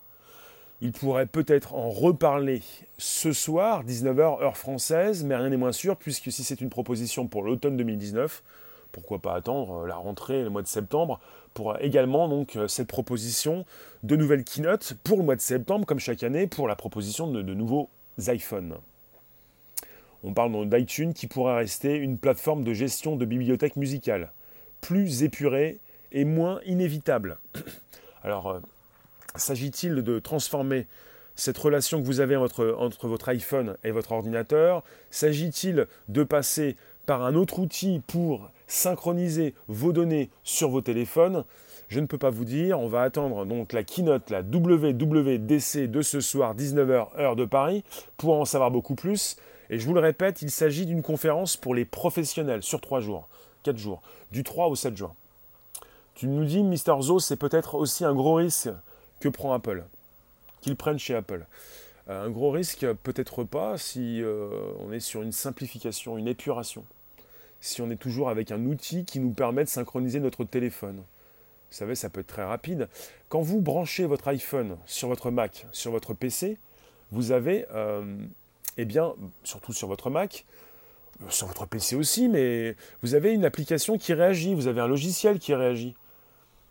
Il 0.81 0.93
pourrait 0.93 1.27
peut-être 1.27 1.75
en 1.75 1.89
reparler 1.89 2.63
ce 2.99 3.33
soir, 3.33 3.85
19h 3.85 4.43
heure 4.43 4.57
française, 4.57 5.25
mais 5.25 5.35
rien 5.35 5.49
n'est 5.49 5.57
moins 5.57 5.73
sûr, 5.73 5.97
puisque 5.97 6.31
si 6.31 6.45
c'est 6.45 6.61
une 6.61 6.71
proposition 6.71 7.27
pour 7.27 7.43
l'automne 7.43 7.77
2019, 7.77 8.43
pourquoi 8.93 9.19
pas 9.19 9.35
attendre 9.35 9.87
la 9.87 9.97
rentrée 9.97 10.43
le 10.43 10.51
mois 10.51 10.63
de 10.63 10.69
septembre 10.69 11.21
pour 11.53 11.81
également 11.81 12.29
donc 12.29 12.57
euh, 12.57 12.69
cette 12.69 12.89
proposition 12.89 13.65
de 14.03 14.17
nouvelles 14.17 14.45
keynotes 14.45 14.95
pour 15.05 15.19
le 15.19 15.25
mois 15.25 15.37
de 15.37 15.41
septembre, 15.41 15.87
comme 15.87 16.01
chaque 16.01 16.23
année, 16.23 16.47
pour 16.47 16.69
la 16.69 16.77
proposition 16.77 17.29
de, 17.29 17.43
de 17.43 17.55
nouveaux 17.55 17.89
iPhones. 18.19 18.77
On 20.27 20.33
parle 20.33 20.69
d'iTunes 20.71 21.13
qui 21.13 21.27
pourrait 21.27 21.57
rester 21.57 21.97
une 21.97 22.17
plateforme 22.17 22.65
de 22.65 22.73
gestion 22.73 23.17
de 23.17 23.27
bibliothèque 23.27 23.77
musicale, 23.77 24.33
plus 24.81 25.23
épurée 25.23 25.81
et 26.13 26.25
moins 26.25 26.61
inévitable. 26.65 27.39
Alors, 28.25 28.51
euh, 28.51 28.61
s'agit-il 29.35 29.97
de 29.97 30.19
transformer 30.19 30.87
cette 31.35 31.59
relation 31.59 32.01
que 32.01 32.07
vous 32.07 32.21
avez 32.21 32.37
entre, 32.37 32.75
entre 32.79 33.07
votre 33.07 33.29
iPhone 33.29 33.77
et 33.85 33.91
votre 33.91 34.13
ordinateur? 34.13 34.83
S'agit-il 35.11 35.87
de 36.09 36.25
passer 36.25 36.77
par 37.05 37.23
un 37.23 37.35
autre 37.35 37.59
outil 37.59 38.01
pour 38.07 38.51
synchroniser 38.67 39.55
vos 39.69 39.93
données 39.93 40.31
sur 40.43 40.71
vos 40.71 40.81
téléphones? 40.81 41.45
Je 41.89 42.01
ne 42.01 42.07
peux 42.07 42.17
pas 42.17 42.31
vous 42.31 42.47
dire. 42.47 42.81
On 42.81 42.89
va 42.89 43.03
attendre 43.03 43.45
donc 43.45 43.75
la 43.75 43.85
keynote, 43.85 44.31
la 44.31 44.41
WWDC 44.41 45.87
de 45.87 46.01
ce 46.01 46.23
soir, 46.23 46.57
19h 46.57 47.09
heure 47.19 47.37
de 47.37 47.45
Paris, 47.45 47.85
pour 48.17 48.41
en 48.41 48.47
savoir 48.47 48.71
beaucoup 48.71 48.95
plus. 48.95 49.37
Et 49.71 49.79
je 49.79 49.87
vous 49.87 49.95
le 49.95 50.01
répète, 50.01 50.43
il 50.43 50.51
s'agit 50.51 50.87
d'une 50.87 51.03
conférence 51.03 51.57
pour 51.57 51.75
les 51.75 51.85
professionnels 51.85 52.63
sur 52.63 52.81
3 52.81 53.01
jours, 53.01 53.29
4 53.63 53.77
jours, 53.77 54.03
du 54.31 54.45
3 54.45 54.69
au 54.69 54.75
7 54.75 54.97
juin. 54.97 55.15
Tu 56.15 56.29
nous 56.29 56.45
dis, 56.45 56.63
Mister 56.63 56.95
Zo, 57.01 57.19
c'est 57.19 57.37
peut-être 57.37 57.75
aussi 57.75 58.05
un 58.05 58.15
gros 58.15 58.35
risque 58.35 58.71
que 59.21 59.29
prend 59.29 59.53
Apple, 59.53 59.85
qu'ils 60.61 60.77
prennent 60.77 60.99
chez 60.99 61.15
Apple. 61.15 61.47
Euh, 62.09 62.27
un 62.27 62.31
gros 62.31 62.51
risque, 62.51 62.87
peut-être 63.03 63.45
pas, 63.45 63.79
si 63.79 64.23
euh, 64.23 64.49
on 64.81 64.93
est 64.93 65.01
sur 65.01 65.23
une 65.23 65.33
simplification, 65.33 66.19
une 66.19 66.29
épuration. 66.29 66.85
Si 67.61 67.81
on 67.81 67.91
est 67.91 67.97
toujours 67.97 68.29
avec 68.29 68.53
un 68.53 68.65
outil 68.67 69.05
qui 69.05 69.21
nous 69.21 69.33
permet 69.33 69.65
de 69.65 69.69
synchroniser 69.69 70.21
notre 70.21 70.45
téléphone. 70.45 70.97
Vous 70.99 71.79
savez, 71.79 71.95
ça 71.95 72.11
peut 72.11 72.21
être 72.21 72.29
très 72.29 72.45
rapide. 72.45 72.89
Quand 73.29 73.41
vous 73.41 73.61
branchez 73.61 74.05
votre 74.05 74.29
iPhone 74.29 74.77
sur 74.87 75.09
votre 75.09 75.31
Mac, 75.31 75.67
sur 75.73 75.91
votre 75.91 76.15
PC, 76.15 76.59
vous 77.11 77.33
avez, 77.33 77.67
euh, 77.73 78.17
eh 78.77 78.85
bien, 78.85 79.15
surtout 79.43 79.73
sur 79.73 79.89
votre 79.89 80.11
Mac, 80.11 80.45
sur 81.29 81.47
votre 81.47 81.67
PC 81.67 81.97
aussi, 81.97 82.29
mais 82.29 82.77
vous 83.03 83.15
avez 83.15 83.33
une 83.33 83.45
application 83.45 83.99
qui 83.99 84.13
réagit, 84.13 84.55
vous 84.55 84.67
avez 84.67 84.81
un 84.81 84.89
logiciel 84.89 85.39
qui 85.39 85.55
réagit 85.55 85.95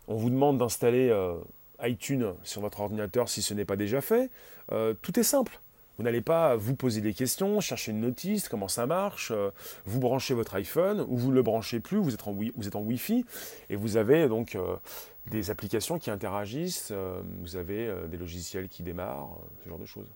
on 0.08 0.16
vous 0.16 0.30
demande 0.30 0.58
d'installer 0.58 1.08
euh, 1.10 1.36
iTunes 1.82 2.34
sur 2.42 2.60
votre 2.60 2.80
ordinateur 2.80 3.28
si 3.28 3.42
ce 3.42 3.54
n'est 3.54 3.64
pas 3.64 3.76
déjà 3.76 4.00
fait, 4.00 4.30
euh, 4.72 4.94
tout 5.00 5.18
est 5.18 5.24
simple. 5.24 5.60
Vous 5.96 6.02
n'allez 6.02 6.22
pas 6.22 6.56
vous 6.56 6.74
poser 6.74 7.00
des 7.00 7.14
questions, 7.14 7.60
chercher 7.60 7.92
une 7.92 8.00
notice, 8.00 8.48
comment 8.48 8.66
ça 8.66 8.84
marche, 8.84 9.30
euh, 9.30 9.50
vous 9.86 10.00
branchez 10.00 10.34
votre 10.34 10.54
iPhone 10.56 11.04
ou 11.08 11.16
vous 11.16 11.30
ne 11.30 11.36
le 11.36 11.42
branchez 11.42 11.78
plus, 11.78 11.98
vous 11.98 12.12
êtes 12.14 12.76
en 12.76 12.80
Wi-Fi 12.80 13.24
et 13.70 13.76
vous 13.76 13.96
avez 13.96 14.28
donc 14.28 14.58
des 15.28 15.50
applications 15.50 15.98
qui 15.98 16.10
interagissent, 16.10 16.92
vous 17.40 17.56
avez 17.56 17.92
des 18.08 18.16
logiciels 18.16 18.68
qui 18.68 18.82
démarrent, 18.82 19.38
ce 19.62 19.68
genre 19.68 19.78
de 19.78 19.86
choses. 19.86 20.08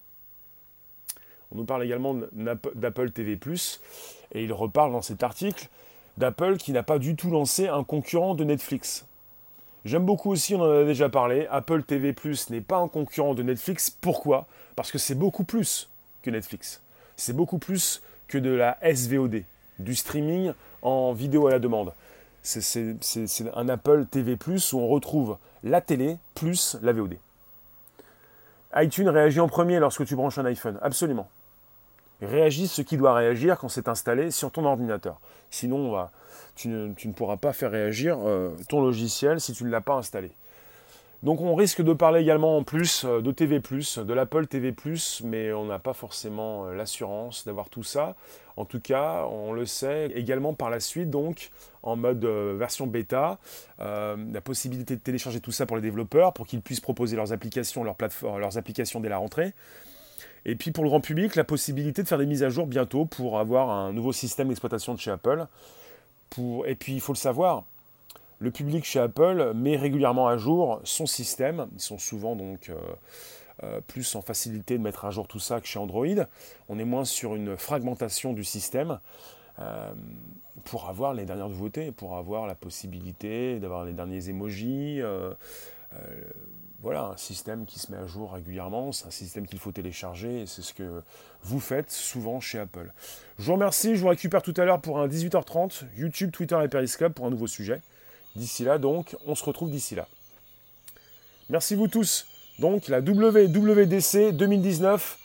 On 1.53 1.59
nous 1.59 1.65
parle 1.65 1.85
également 1.85 2.15
d'Apple 2.75 3.11
TV⁇ 3.11 3.37
et 4.33 4.45
il 4.45 4.53
reparle 4.53 4.93
dans 4.93 5.03
cet 5.03 5.23
article 5.23 5.69
d'Apple 6.19 6.57
qui 6.57 6.73
n'a 6.73 6.83
pas 6.83 6.99
du 6.99 7.17
tout 7.17 7.31
lancé 7.31 7.69
un 7.69 7.85
concurrent 7.85 8.35
de 8.35 8.45
Netflix. 8.45 9.07
J'aime 9.85 10.05
beaucoup 10.05 10.31
aussi, 10.31 10.55
on 10.55 10.61
en 10.61 10.83
a 10.83 10.85
déjà 10.85 11.09
parlé, 11.09 11.47
Apple 11.51 11.83
TV 11.83 12.15
n'est 12.51 12.61
pas 12.61 12.79
un 12.79 12.89
concurrent 12.89 13.35
de 13.35 13.43
Netflix. 13.43 13.89
Pourquoi? 13.89 14.47
Parce 14.77 14.91
que 14.91 14.99
c'est 14.99 15.15
beaucoup 15.15 15.45
plus 15.45 15.89
que 16.23 16.31
Netflix. 16.31 16.83
C'est 17.17 17.35
beaucoup 17.35 17.59
plus 17.59 18.03
que 18.27 18.37
de 18.37 18.51
la 18.51 18.77
SVOD, 18.83 19.45
du 19.79 19.95
streaming 19.95 20.53
en 20.83 21.13
vidéo 21.13 21.47
à 21.47 21.53
la 21.53 21.59
demande. 21.59 21.95
C'est 22.43 22.95
un 23.55 23.69
Apple 23.69 24.07
TV 24.11 24.37
où 24.49 24.79
on 24.79 24.89
retrouve 24.89 25.39
la 25.63 25.81
télé 25.81 26.19
plus 26.35 26.77
la 26.83 26.93
VOD. 26.93 27.17
iTunes 28.75 29.09
réagit 29.09 29.41
en 29.41 29.49
premier 29.49 29.79
lorsque 29.79 30.05
tu 30.05 30.17
branches 30.17 30.39
un 30.39 30.45
iPhone, 30.45 30.79
absolument. 30.83 31.29
Réagit 32.21 32.67
ce 32.67 32.83
qui 32.83 32.97
doit 32.97 33.15
réagir 33.15 33.59
quand 33.59 33.69
c'est 33.69 33.89
installé 33.89 34.33
sur 34.33 34.51
ton 34.51 34.65
ordinateur. 34.65 35.21
Sinon, 35.51 36.09
tu 36.57 36.69
ne, 36.69 37.13
pourras 37.13 37.37
pas 37.37 37.53
faire 37.53 37.71
réagir 37.71 38.19
euh, 38.21 38.51
ton 38.69 38.81
logiciel 38.81 39.41
si 39.41 39.53
tu 39.53 39.65
ne 39.65 39.71
l'as 39.71 39.81
pas 39.81 39.95
installé. 39.95 40.33
Donc 41.23 41.41
on 41.41 41.55
risque 41.55 41.83
de 41.83 41.93
parler 41.93 42.21
également 42.21 42.57
en 42.57 42.63
plus 42.65 43.05
euh, 43.05 43.21
de 43.21 43.31
TV+, 43.31 43.61
de 43.61 44.15
l'Apple 44.15 44.47
TV+, 44.47 44.75
mais 45.25 45.53
on 45.53 45.65
n'a 45.65 45.79
pas 45.79 45.93
forcément 45.93 46.67
euh, 46.67 46.75
l'assurance 46.75 47.45
d'avoir 47.45 47.69
tout 47.69 47.85
ça. 47.85 48.17
En 48.57 48.65
tout 48.65 48.81
cas, 48.81 49.25
on 49.31 49.53
le 49.53 49.67
sait 49.67 50.11
également 50.17 50.55
par 50.55 50.71
la 50.71 50.81
suite, 50.81 51.11
donc 51.11 51.51
en 51.85 51.95
mode 51.95 52.25
version 52.25 52.89
bêta, 52.89 53.39
la 53.79 54.41
possibilité 54.43 54.97
de 54.97 55.01
télécharger 55.01 55.39
tout 55.39 55.53
ça 55.53 55.65
pour 55.65 55.77
les 55.77 55.83
développeurs, 55.83 56.33
pour 56.33 56.45
qu'ils 56.45 56.61
puissent 56.61 56.81
proposer 56.81 57.15
leurs 57.15 57.33
applications, 57.33 57.85
leurs 57.85 58.59
applications 58.59 58.99
dès 58.99 59.09
la 59.09 59.19
rentrée. 59.19 59.55
Et 60.45 60.57
puis 60.57 60.71
pour 60.71 60.85
le 60.85 60.91
grand 60.91 61.01
public, 61.01 61.37
la 61.37 61.45
possibilité 61.45 62.03
de 62.03 62.09
faire 62.09 62.19
des 62.19 62.27
mises 62.27 62.43
à 62.43 62.49
jour 62.49 62.67
bientôt 62.67 63.05
pour 63.05 63.39
avoir 63.39 63.71
un 63.71 63.93
nouveau 63.93 64.13
système 64.13 64.49
d'exploitation 64.49 64.95
de 64.95 64.99
chez 64.99 65.11
Apple. 65.11 65.47
Et 66.67 66.75
puis 66.75 66.95
il 66.95 67.01
faut 67.01 67.13
le 67.13 67.19
savoir, 67.19 67.65
le 68.39 68.51
public 68.51 68.85
chez 68.85 69.01
Apple 69.01 69.53
met 69.55 69.77
régulièrement 69.77 70.29
à 70.29 70.37
jour 70.37 70.81
son 70.85 71.07
système. 71.07 71.69
Ils 71.75 71.81
sont 71.81 71.99
souvent 71.99 72.37
donc 72.37 72.69
euh, 72.69 72.77
euh, 73.65 73.81
plus 73.81 74.15
en 74.15 74.23
facilité 74.23 74.79
de 74.79 74.83
mettre 74.83 75.05
à 75.05 75.11
jour 75.11 75.27
tout 75.27 75.41
ça 75.41 75.61
que 75.61 75.67
chez 75.67 75.79
Android. 75.79 76.07
On 76.69 76.79
est 76.79 76.85
moins 76.85 77.05
sur 77.05 77.35
une 77.35 77.57
fragmentation 77.57 78.33
du 78.33 78.45
système 78.45 79.01
euh, 79.59 79.93
pour 80.65 80.89
avoir 80.89 81.15
les 81.15 81.25
dernières 81.25 81.49
nouveautés, 81.49 81.91
pour 81.91 82.17
avoir 82.17 82.47
la 82.47 82.55
possibilité 82.55 83.59
d'avoir 83.59 83.85
les 83.85 83.93
derniers 83.93 84.29
emojis 84.29 85.01
voilà, 86.81 87.07
un 87.07 87.17
système 87.17 87.67
qui 87.67 87.81
se 87.81 87.91
met 87.91 87.99
à 87.99 88.07
jour 88.07 88.33
régulièrement, 88.33 88.93
c'est 88.93 89.07
un 89.07 89.11
système 89.11 89.47
qu'il 89.47 89.59
faut 89.59 89.73
télécharger, 89.73 90.45
c'est 90.47 90.63
ce 90.63 90.73
que 90.73 91.03
vous 91.43 91.59
faites 91.59 91.91
souvent 91.91 92.41
chez 92.41 92.61
Apple. 92.61 92.93
Je 93.39 93.45
vous 93.45 93.55
remercie, 93.55 93.97
je 93.97 94.01
vous 94.01 94.09
récupère 94.09 94.43
tout 94.43 94.55
à 94.57 94.65
l'heure 94.65 94.81
pour 94.81 95.01
un 95.01 95.09
18h30, 95.09 95.85
YouTube, 95.97 96.31
Twitter 96.31 96.59
et 96.63 96.69
Periscope 96.69 97.15
pour 97.15 97.27
un 97.27 97.31
nouveau 97.31 97.49
sujet. 97.49 97.81
D'ici 98.37 98.63
là, 98.63 98.79
donc, 98.79 99.17
on 99.27 99.35
se 99.35 99.45
retrouve 99.45 99.71
d'ici 99.71 99.97
là. 99.97 100.07
Merci 101.51 101.75
vous 101.75 101.89
tous. 101.89 102.27
Donc, 102.61 102.89
la 102.89 103.01
WWDC 103.01 104.33
2019 104.33 105.19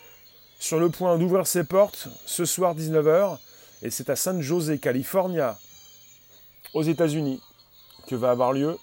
sur 0.60 0.80
le 0.80 0.90
point 0.90 1.18
d'ouvrir 1.18 1.46
ses 1.46 1.66
portes 1.66 2.08
ce 2.26 2.46
soir 2.46 2.76
19h, 2.76 3.38
et 3.84 3.92
c'est 3.92 4.10
à 4.10 4.16
San 4.16 4.42
Jose, 4.42 4.80
California, 4.82 5.58
aux 6.74 6.84
États-Unis, 6.84 7.42
que 8.08 8.16
va 8.16 8.32
avoir 8.32 8.54
lieu 8.54 8.78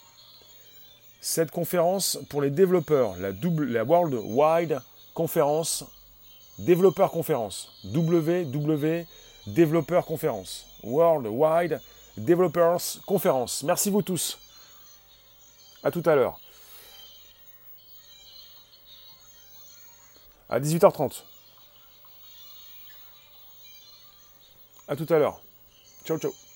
cette 1.21 1.51
conférence 1.51 2.19
pour 2.29 2.41
les 2.43 2.51
développeurs, 2.51 3.17
la, 3.19 3.31
la 3.31 3.85
World 3.85 4.15
Wide 4.15 4.81
Conference, 5.15 5.85
Développeur 6.59 7.11
Conférence, 7.11 7.73
WW 7.85 9.05
Développeur 9.47 10.05
Conférence, 10.05 10.67
World 10.83 11.27
Wide 11.27 11.81
Developers 12.17 12.99
Conference. 13.07 13.63
Merci 13.63 13.91
vous 13.91 14.03
tous. 14.03 14.39
À 15.83 15.91
tout 15.91 16.03
à 16.05 16.15
l'heure. 16.15 16.39
À 20.49 20.59
18h30. 20.59 21.23
À 24.89 24.97
tout 24.97 25.07
à 25.09 25.19
l'heure. 25.19 25.41
Ciao 26.05 26.19
ciao. 26.19 26.50